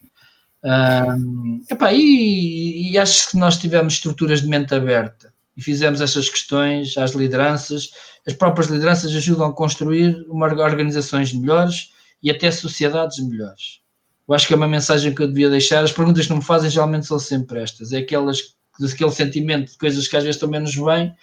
[0.64, 6.28] Um, epá, e, e, acho que nós tivemos estruturas de mente aberta e fizemos essas
[6.28, 7.90] questões às lideranças.
[8.26, 13.80] As próprias lideranças ajudam a construir uma, organizações melhores e até sociedades melhores.
[14.28, 15.84] Eu acho que é uma mensagem que eu devia deixar.
[15.84, 19.78] As perguntas que não me fazem geralmente são sempre estas: é aquelas daquele sentimento de
[19.78, 21.14] coisas que às vezes estão menos bem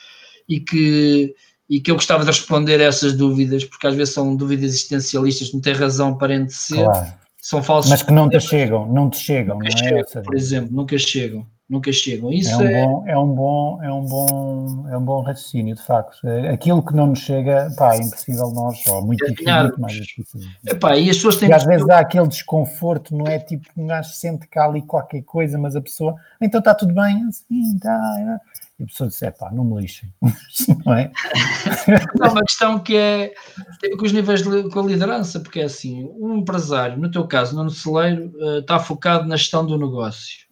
[0.48, 1.36] e que,
[1.70, 5.54] e que eu gostava de responder a essas dúvidas, porque às vezes são dúvidas existencialistas,
[5.54, 7.14] não tem razão aparente ser, claro.
[7.42, 7.92] são falsos.
[7.92, 9.72] Mas que não te chegam, não te chegam, não é?
[9.72, 12.32] Chegam, por exemplo, nunca chegam nunca chegam.
[12.32, 12.86] Isso é um, é...
[12.86, 16.26] Bom, é um bom, é um bom, é um bom raciocínio, de facto.
[16.28, 19.82] É, aquilo que não nos chega, pá, é impossível nós, ou muito, é difícil, muito
[19.82, 20.40] mais difícil.
[20.66, 23.40] Epá, e as pessoas têm e às vezes há aquele desconforto, não é?
[23.40, 27.24] Tipo, um gajo sente cá ali qualquer coisa, mas a pessoa, então está tudo bem,
[27.28, 28.40] assim, está.
[28.80, 30.10] E a pessoa diz, pá, não me lixem,
[30.86, 31.12] não é?
[32.22, 33.34] Há uma questão que é,
[33.80, 37.28] tem com os níveis de, com a liderança, porque é assim, um empresário, no teu
[37.28, 40.43] caso, no celeiro, uh, está focado na gestão do negócio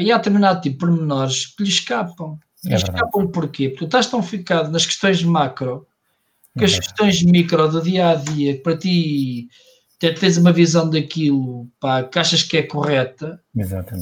[0.00, 2.38] e há determinado tipo de pormenores que lhe escapam.
[2.66, 3.68] É escapam porquê?
[3.68, 5.86] Porque tu estás tão ficado nas questões macro
[6.58, 9.48] que as questões micro do dia a dia, que para ti
[9.98, 13.40] tens uma visão daquilo pá, que achas que é correta,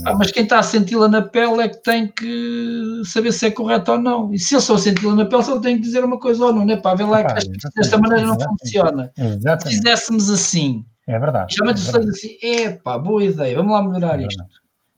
[0.05, 3.51] pá, mas quem está a senti-la na pele é que tem que saber se é
[3.51, 4.32] correta ou não.
[4.32, 6.64] E se eu só senti-la na pele, só tenho que dizer uma coisa ou não,
[6.64, 6.76] né?
[6.76, 9.12] Pá, vê lá que desta maneira não funciona.
[9.16, 9.62] Exatamente.
[9.62, 11.55] Se fizéssemos assim, é verdade.
[11.55, 14.45] Geralmente é assim, é pá, boa ideia, vamos lá melhorar é isto.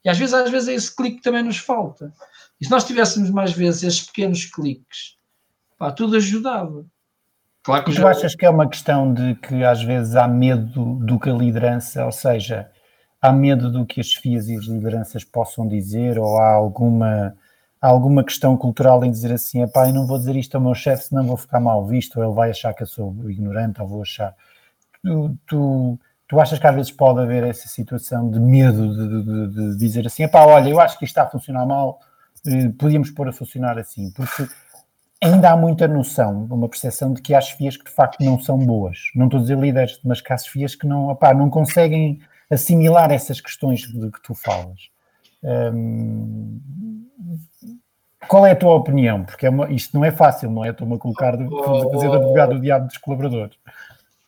[0.06, 2.12] E às vezes, às vezes é esse clique que também nos falta.
[2.60, 5.16] E se nós tivéssemos mais vezes esses pequenos cliques,
[5.76, 6.86] pá, tudo ajudava.
[7.64, 8.10] Claro que tu já...
[8.10, 12.04] achas que é uma questão de que às vezes há medo do que a liderança,
[12.04, 12.70] ou seja,
[13.20, 17.36] há medo do que as FIAs e as lideranças possam dizer, ou há alguma,
[17.82, 20.74] há alguma questão cultural em dizer assim, pá, eu não vou dizer isto ao meu
[20.76, 23.88] chefe, senão vou ficar mal visto, ou ele vai achar que eu sou ignorante, ou
[23.88, 24.36] vou achar.
[25.02, 25.98] Tu, tu,
[26.28, 30.06] Tu achas que às vezes pode haver essa situação de medo de, de, de dizer
[30.06, 32.00] assim, pá, olha, eu acho que isto está a funcionar mal,
[32.46, 34.48] eh, podíamos pôr a funcionar assim, porque
[35.22, 38.58] ainda há muita noção, uma percepção de que há chefias que de facto não são
[38.58, 38.98] boas.
[39.14, 42.20] Não estou a dizer líderes, mas que há chefias que não, opá, não conseguem
[42.50, 44.90] assimilar essas questões de que tu falas.
[45.42, 46.60] Hum,
[48.28, 49.24] qual é a tua opinião?
[49.24, 50.70] Porque é uma, isto não é fácil, não é?
[50.70, 53.56] Estou-me a colocar de, fazer de advogado do diabo dos colaboradores.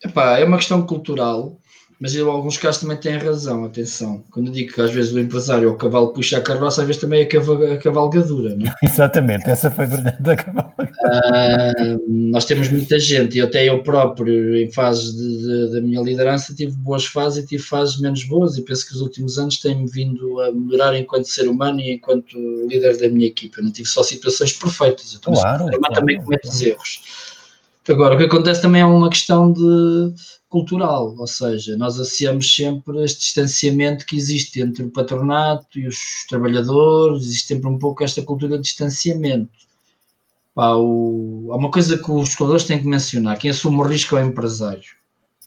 [0.02, 1.56] Epá, é uma questão cultural
[2.00, 4.22] mas em alguns casos também têm razão, atenção.
[4.30, 6.86] Quando eu digo que às vezes o empresário ou o cavalo puxa a carroça, às
[6.86, 8.74] vezes também é a cavalgadura, não é?
[8.86, 10.88] Exatamente, essa foi a verdade da cavalgadura.
[10.88, 16.72] Uh, nós temos muita gente, e até eu próprio, em fases da minha liderança, tive
[16.76, 20.40] boas fases e tive fases menos boas, e penso que os últimos anos têm-me vindo
[20.40, 22.36] a melhorar enquanto ser humano e enquanto
[22.68, 23.60] líder da minha equipa.
[23.60, 27.00] Não tive só situações perfeitas, eu claro, claro, também cometo erros.
[27.88, 30.12] Agora, o que acontece também é uma questão de
[30.48, 35.98] cultural, ou seja, nós associamos sempre este distanciamento que existe entre o patronato e os
[36.28, 39.50] trabalhadores, existe sempre um pouco esta cultura de distanciamento.
[40.54, 44.16] Pá, o, há uma coisa que os escoladores têm que mencionar: quem assume o risco
[44.16, 44.96] é o empresário.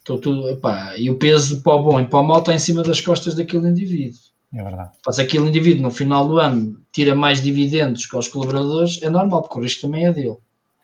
[0.00, 2.58] Então, tudo, pá, e o peso para o bom e para o mal está em
[2.58, 4.18] cima das costas daquele indivíduo.
[4.54, 4.90] É verdade.
[5.06, 9.42] Mas aquele indivíduo no final do ano tira mais dividendos que os colaboradores, é normal,
[9.42, 10.36] porque o risco também é dele.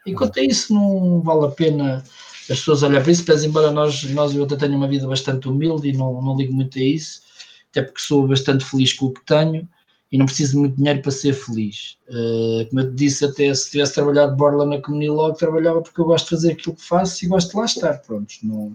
[0.07, 2.03] E quanto a isso, não vale a pena
[2.51, 5.49] as pessoas olhar para isso, pese embora nós, nós eu até tenho uma vida bastante
[5.49, 7.23] humilde e não, não ligo muito a isso,
[7.71, 9.69] até porque sou bastante feliz com o que tenho
[10.11, 11.99] e não preciso de muito dinheiro para ser feliz.
[12.09, 16.01] Uh, como eu te disse, até se tivesse trabalhado de borla na Comunilog, trabalhava porque
[16.01, 18.35] eu gosto de fazer aquilo que faço e gosto de lá estar, pronto.
[18.43, 18.75] Não,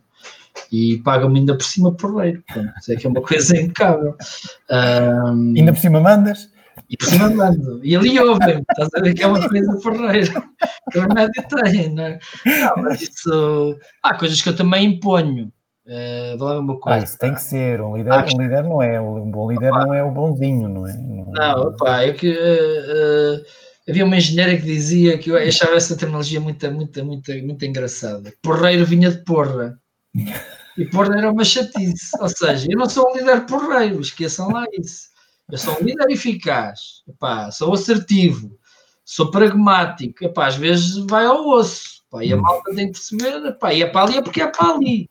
[0.72, 2.72] e pagam-me ainda por cima por leiro, pronto.
[2.90, 4.16] É que é uma coisa impecável.
[4.70, 6.53] Ainda por cima mandas?
[6.90, 6.98] E
[7.36, 7.80] mando.
[7.84, 10.44] E ali ouvem, estás a ver que é uma coisa porreira.
[11.34, 12.20] Que tem, não é?
[12.45, 13.78] Não, mas isso.
[14.02, 15.52] Há coisas que eu também imponho.
[15.86, 17.00] Uh, valeu uma coisa.
[17.00, 17.82] Ah, isso tem que ser.
[17.82, 19.02] Um líder, ah, um líder não é.
[19.02, 19.86] Um bom líder opa.
[19.86, 20.94] não é o bonzinho, não é?
[20.94, 23.45] Não, não pá, é que uh, uh,
[23.88, 28.34] havia uma engenheira que dizia que eu achava essa terminologia muito, muito, muito, muito engraçada.
[28.41, 29.78] Porreiro vinha de porra.
[30.78, 32.12] E porra era uma chatice.
[32.20, 35.12] Ou seja, eu não sou um líder porreiro, esqueçam lá isso.
[35.54, 38.58] Eu sou um líder eficaz, epá, sou assertivo,
[39.06, 42.02] sou pragmático, epá, às vezes vai ao osso.
[42.08, 42.42] Epá, e a hum.
[42.42, 45.08] malta tem que perceber, epá, e é para ali é porque é para ali.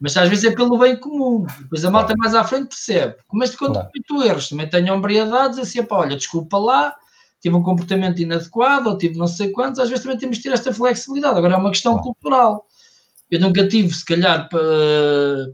[0.00, 1.44] Mas às vezes é pelo bem comum.
[1.60, 3.16] Depois a malta mais à frente percebe.
[3.30, 3.90] Mas quando claro.
[3.92, 6.94] cometo erros, também tenho ombreidades, assim, pá, olha, desculpa lá,
[7.38, 10.54] tive um comportamento inadequado, ou tive não sei quantos, às vezes também temos que ter
[10.54, 11.36] esta flexibilidade.
[11.36, 12.66] Agora é uma questão cultural.
[13.30, 14.48] Eu nunca tive, se calhar,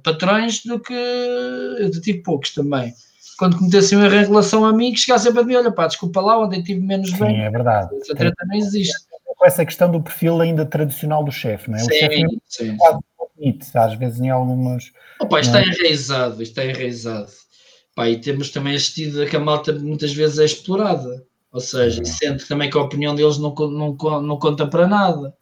[0.05, 0.95] patrões do que.
[0.95, 2.95] Eu tive poucos também.
[3.43, 6.21] Quando cometessem um erro em relação a mim, que chegassem para mim, olha pá, desculpa
[6.21, 7.41] lá, onde eu tive menos Sim, bem.
[7.41, 7.93] é verdade.
[8.01, 8.95] Essa treta não existe.
[9.37, 11.83] Com essa questão do perfil ainda tradicional do chefe, não é?
[11.83, 12.77] O sim, chefe sim.
[13.35, 14.93] Permite, às vezes em algumas.
[15.21, 17.33] Opa, isto está enraizado, isto está enraizado.
[17.97, 21.27] Pá, e temos também assistido a que a malta muitas vezes é explorada.
[21.51, 22.05] Ou seja, é.
[22.05, 25.35] sente também que a opinião deles não, não, não conta para nada.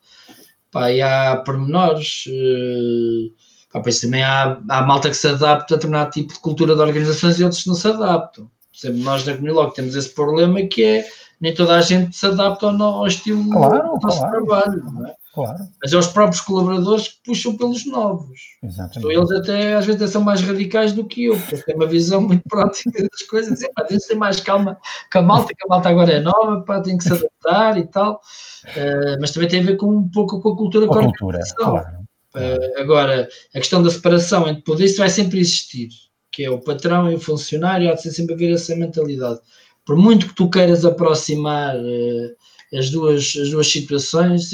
[0.71, 2.25] Pá, e há pormenores.
[2.29, 3.31] Uh,
[3.73, 6.81] pá, pois também há, há malta que se adapta a determinado tipo de cultura de
[6.81, 8.45] organizações e outros não se adaptam.
[8.45, 11.07] Por exemplo, nós da Comunilog temos esse problema que é
[11.41, 14.33] nem toda a gente se adapta ao, ao estilo claro, do nosso claro.
[14.33, 14.85] trabalho.
[14.85, 15.15] Não é?
[15.33, 15.59] Claro.
[15.81, 18.41] Mas é os próprios colaboradores que puxam pelos novos.
[18.63, 18.99] Exatamente.
[18.99, 22.21] Então, eles até às vezes são mais radicais do que eu, porque têm uma visão
[22.21, 23.61] muito prática das coisas.
[23.77, 24.77] Às vezes tem mais calma
[25.11, 27.87] que a malta, que a malta agora é nova, pá, tem que se adaptar e
[27.87, 28.21] tal.
[28.65, 31.39] Uh, mas também tem a ver com um pouco com a cultura com a cultura,
[31.57, 32.00] claro.
[32.35, 35.89] Uh, agora, a questão da separação entre poder, isso vai sempre existir,
[36.31, 39.41] que é o patrão e o funcionário, há de sempre haver essa mentalidade.
[39.85, 44.53] Por muito que tu queiras aproximar uh, as, duas, as duas situações.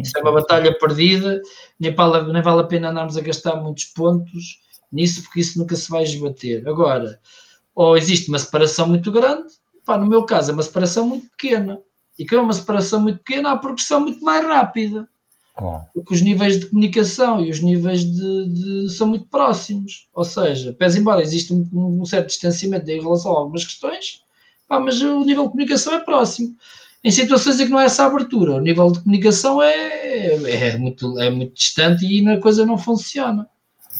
[0.00, 1.42] Isso é uma batalha perdida,
[1.78, 4.60] nem vale, nem vale a pena andarmos a gastar muitos pontos
[4.90, 6.66] nisso, porque isso nunca se vai esbater.
[6.68, 7.18] Agora,
[7.74, 9.48] ou existe uma separação muito grande,
[9.84, 11.80] pá, no meu caso é uma separação muito pequena.
[12.18, 15.08] E que é uma separação muito pequena, há progressão muito mais rápida.
[15.58, 15.86] Claro.
[15.92, 20.08] Porque os níveis de comunicação e os níveis de, de são muito próximos.
[20.14, 24.22] Ou seja, pese embora exista um, um, certo distanciamento em relação a algumas questões,
[24.68, 26.54] pá, mas o nível de comunicação é próximo
[27.02, 28.54] em situações em que não é essa abertura.
[28.54, 32.78] O nível de comunicação é, é, é muito, é muito distante e a coisa não
[32.78, 33.48] funciona.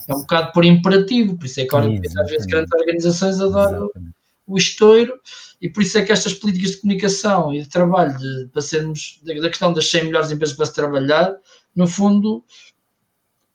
[0.07, 3.91] É um bocado por imperativo, por isso é que às vezes grandes organizações adoram
[4.49, 5.13] o estouro
[5.61, 9.21] e por isso é que estas políticas de comunicação e de trabalho de, para sermos
[9.25, 11.37] da questão das 100 melhores empresas para se trabalhar,
[11.75, 12.45] no fundo,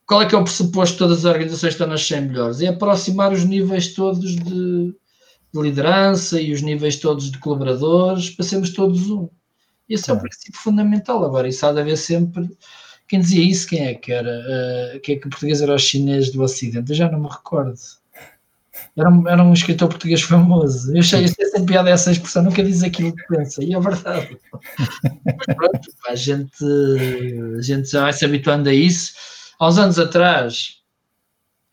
[0.05, 2.61] qual é que é o pressuposto de todas as organizações que estão nas 100 melhores?
[2.61, 4.95] É aproximar os níveis todos de,
[5.53, 9.29] de liderança e os níveis todos de colaboradores para sermos todos um.
[9.87, 11.23] Esse é o princípio fundamental.
[11.23, 12.49] Agora, isso há de haver sempre.
[13.07, 14.95] Quem dizia isso, quem é que era?
[14.95, 16.91] Uh, quem é que o português era o chinês do Ocidente?
[16.91, 17.77] Eu já não me recordo.
[18.97, 20.93] Era um, era um escritor português famoso.
[20.93, 24.37] Eu achei isso sempre piada essa expressão, nunca diz aquilo que pensa, e é verdade.
[24.51, 26.65] Mas pronto, a gente,
[27.57, 29.13] a gente já vai se habituando a isso.
[29.59, 30.81] Há uns anos atrás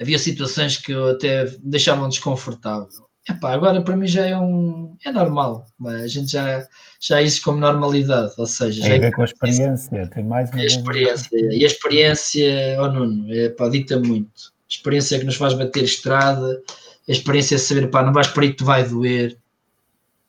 [0.01, 3.11] havia situações que eu até deixavam desconfortável.
[3.28, 4.97] Epá, agora para mim já é um.
[5.05, 6.66] é normal, a gente já,
[6.99, 8.82] já é isso como normalidade, ou seja.
[8.82, 11.28] Tem a ver com a experiência, tem mais uma a experiência.
[11.32, 14.53] E a experiência, oh Nuno, é, pá, dita muito.
[14.53, 16.61] A experiência é que nos faz bater estrada,
[17.09, 19.39] a experiência é saber, pá, não vais para aí que te vai doer.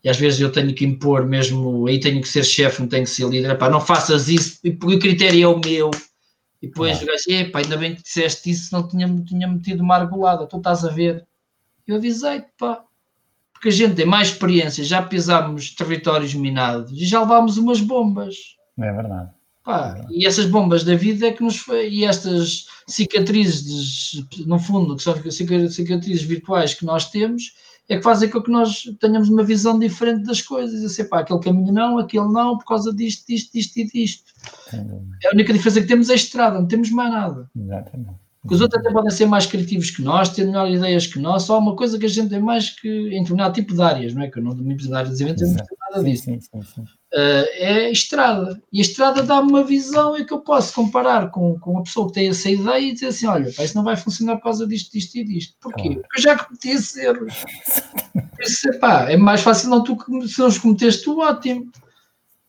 [0.03, 3.03] E às vezes eu tenho que impor mesmo, aí tenho que ser chefe, não tenho
[3.03, 5.91] que ser líder, pá, não faças isso, porque o critério é o meu.
[6.61, 9.95] E depois o gajo, epá, ainda bem que disseste isso, não tinha, tinha metido uma
[9.95, 11.25] argolada, tu estás a ver
[11.91, 12.83] eu avisei-te, pá.
[13.53, 18.35] Porque a gente tem mais experiência, já pisámos territórios minados e já levámos umas bombas.
[18.79, 19.29] É verdade.
[19.71, 20.13] Pá, verdade.
[20.13, 25.03] E essas bombas da vida é que nos foi, e estas cicatrizes, no fundo, que
[25.03, 27.53] são cicatrizes virtuais que nós temos,
[27.89, 30.83] é que fazem com que nós tenhamos uma visão diferente das coisas.
[30.83, 34.31] Assim, pá, aquele caminho não, aquele não, por causa disto, disto, disto e disto.
[35.23, 37.49] É a única diferença que temos é a estrada, não temos mais nada.
[37.55, 38.20] Exatamente.
[38.41, 41.43] Porque os outros até podem ser mais criativos que nós, ter melhores ideias que nós,
[41.43, 44.23] só uma coisa que a gente tem mais que em determinado tipo de áreas, não
[44.23, 44.31] é?
[44.31, 46.23] Que eu não domino de áreas de eventos, não tenho nada disso.
[46.23, 48.59] Sim, sim, sim, uh, é a estrada.
[48.73, 52.07] E a estrada dá-me uma visão em que eu posso comparar com, com a pessoa
[52.07, 54.65] que tem essa ideia e dizer assim: olha, pá, isso não vai funcionar por causa
[54.65, 55.55] disto, disto e disto.
[55.61, 55.91] Porquê?
[55.91, 57.33] Porque eu já cometi esses erros.
[58.41, 59.95] Isso, pá, é mais fácil não tu,
[60.27, 61.71] se não os cometeste, tu ótimo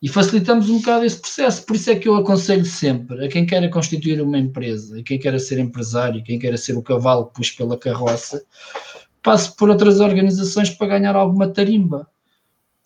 [0.03, 1.65] e facilitamos um bocado esse processo.
[1.65, 5.17] Por isso é que eu aconselho sempre a quem queira constituir uma empresa, a quem
[5.17, 8.45] queira ser empresário, quem queira ser o cavalo que pus pela carroça,
[9.23, 12.09] passe por outras organizações para ganhar alguma tarimba.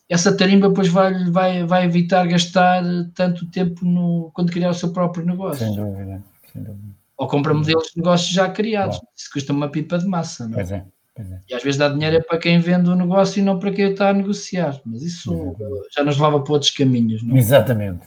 [0.08, 2.84] Essa tarimba depois vai, vai, vai evitar gastar
[3.14, 5.66] tanto tempo no, quando criar o seu próprio negócio.
[5.66, 6.22] Sem dúvida,
[6.52, 6.96] sem dúvida.
[7.16, 8.98] Ou compra modelos de negócios já criados.
[8.98, 9.12] Claro.
[9.16, 10.54] Isso custa uma pipa de massa, não é?
[10.56, 10.84] Pois é.
[11.18, 11.40] É.
[11.48, 13.90] E às vezes dá dinheiro é para quem vende o negócio e não para quem
[13.90, 14.80] está a negociar.
[14.84, 15.88] Mas isso Exatamente.
[15.94, 17.22] já nos leva para outros caminhos.
[17.22, 17.34] Não?
[17.34, 17.38] É?
[17.38, 18.06] Exatamente.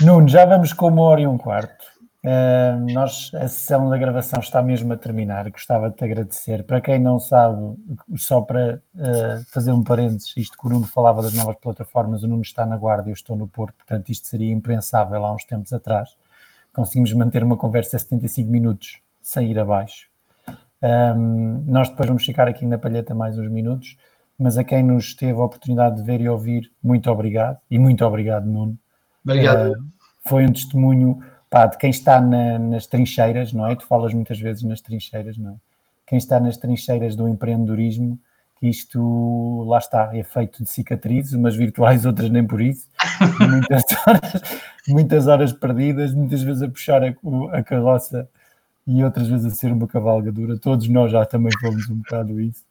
[0.00, 1.84] Nuno, já vamos com uma hora e um quarto.
[2.24, 5.48] Uh, nós, a sessão da gravação está mesmo a terminar.
[5.50, 6.64] Gostava de te agradecer.
[6.64, 7.76] Para quem não sabe,
[8.16, 12.28] só para uh, fazer um parênteses, isto que o Nuno falava das novas plataformas, o
[12.28, 15.44] Nuno está na Guarda e eu estou no Porto, portanto, isto seria impensável há uns
[15.44, 16.16] tempos atrás.
[16.72, 20.07] Conseguimos manter uma conversa a 75 minutos sem ir abaixo.
[20.82, 23.96] Um, nós depois vamos ficar aqui na palheta mais uns minutos,
[24.38, 27.58] mas a quem nos teve a oportunidade de ver e ouvir, muito obrigado.
[27.70, 28.78] E muito obrigado, Nuno.
[29.24, 29.72] Obrigado.
[29.72, 29.84] Uh,
[30.24, 33.74] foi um testemunho pá, de quem está na, nas trincheiras, não é?
[33.74, 35.54] Tu falas muitas vezes nas trincheiras, não é?
[36.06, 38.18] Quem está nas trincheiras do empreendedorismo,
[38.58, 42.88] que isto, lá está, é feito de cicatrizes, umas virtuais, outras nem por isso.
[43.40, 44.42] muitas, horas,
[44.88, 47.14] muitas horas perdidas, muitas vezes a puxar a,
[47.52, 48.28] a carroça
[48.88, 50.58] e outras vezes a ser uma cavalgadura.
[50.58, 52.64] Todos nós já também fomos um bocado isso.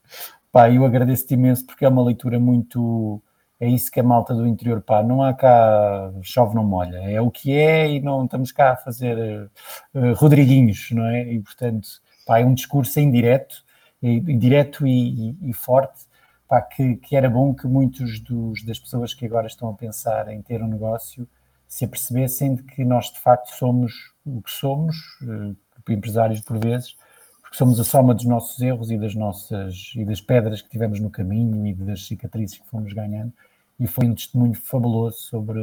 [0.52, 3.22] Pá, eu agradeço-te imenso porque é uma leitura muito
[3.60, 7.19] é isso que a malta do interior, pá, não há cá chove não molha, é
[7.19, 9.49] o que é e não estamos cá a fazer
[9.94, 11.23] uh, Rodriguinhos, não é?
[11.34, 11.88] E portanto,
[12.26, 13.64] pá, é um discurso indireto,
[14.02, 16.06] indireto e, e, e forte,
[16.48, 20.27] pá, que, que, era bom que muitos dos, das pessoas que agora estão a pensar
[20.30, 21.27] em ter um negócio
[21.68, 23.91] se apercebessem de que nós de facto somos
[24.26, 25.56] o que somos, uh,
[25.93, 26.95] empresários por vezes,
[27.41, 30.99] porque somos a soma dos nossos erros e das nossas e das pedras que tivemos
[30.99, 33.31] no caminho e das cicatrizes que fomos ganhando
[33.80, 35.61] e foi um testemunho fabuloso sobre,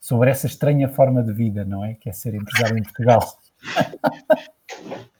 [0.00, 1.94] sobre essa estranha forma de vida, não é?
[1.94, 3.38] Que é ser empresário em Portugal.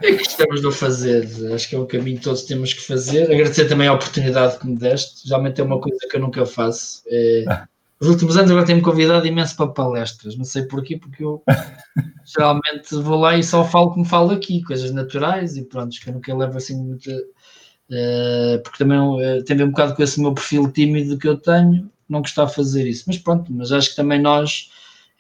[0.01, 3.31] É que estamos a fazer, acho que é o caminho que todos temos que fazer.
[3.31, 7.03] Agradecer também a oportunidade que me deste, geralmente é uma coisa que eu nunca faço.
[7.07, 7.45] É,
[8.03, 11.41] os últimos anos agora tenho-me convidado imenso para palestras, não sei porquê, porque eu
[12.27, 16.15] geralmente vou lá e só falo como falo aqui, coisas naturais e pronto, que eu
[16.15, 17.13] nunca levo assim muita.
[17.13, 21.29] Uh, porque também uh, tem a ver um bocado com esse meu perfil tímido que
[21.29, 23.05] eu tenho, não gostava de fazer isso.
[23.07, 24.69] Mas pronto, mas acho que também nós,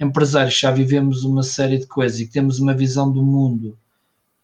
[0.01, 3.79] empresários, já vivemos uma série de coisas e que temos uma visão do mundo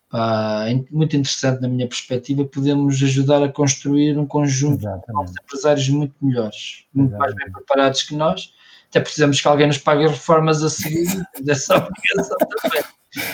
[0.08, 5.32] pá, muito interessante na minha perspectiva, podemos ajudar a construir um conjunto Exatamente.
[5.32, 7.34] de empresários muito melhores, muito Exatamente.
[7.34, 8.54] mais bem preparados que nós.
[8.90, 11.08] Até precisamos que alguém nos pague as reformas a seguir,
[11.42, 12.82] dessa obrigação também.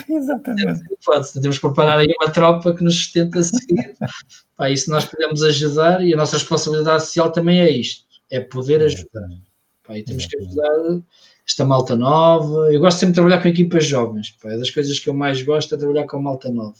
[0.08, 0.84] Exatamente.
[1.40, 3.94] Temos que preparar aí uma tropa que nos sustenta a seguir.
[4.56, 8.82] Pá, isso nós podemos ajudar e a nossa responsabilidade social também é isto é poder
[8.82, 9.28] ajudar.
[9.86, 11.02] Pá, e temos que ajudar
[11.46, 12.72] esta malta nova.
[12.72, 14.30] Eu gosto sempre de trabalhar com equipas jovens.
[14.42, 16.74] Pá, é das coisas que eu mais gosto é trabalhar com malta nova.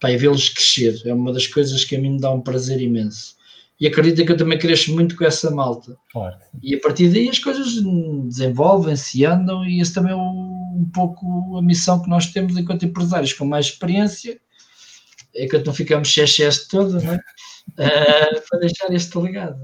[0.00, 1.00] Pá, e vê-los crescer.
[1.04, 3.36] É uma das coisas que a mim me dá um prazer imenso.
[3.80, 5.96] E acredito que eu também cresço muito com essa malta.
[6.12, 6.36] Claro.
[6.62, 7.74] E a partir daí as coisas
[8.26, 13.32] desenvolvem-se andam, e esse também é um pouco a missão que nós temos enquanto empresários
[13.32, 14.40] com mais experiência.
[15.34, 17.16] É que não ficamos xexés todo, não é?
[17.16, 19.58] Uh, para deixar este legado.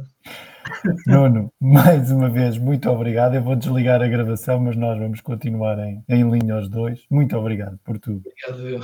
[1.07, 3.35] Nuno, mais uma vez, muito obrigado.
[3.35, 7.05] Eu vou desligar a gravação, mas nós vamos continuar em, em linha os dois.
[7.11, 8.23] Muito obrigado por tudo.
[8.49, 8.81] Obrigado, eu.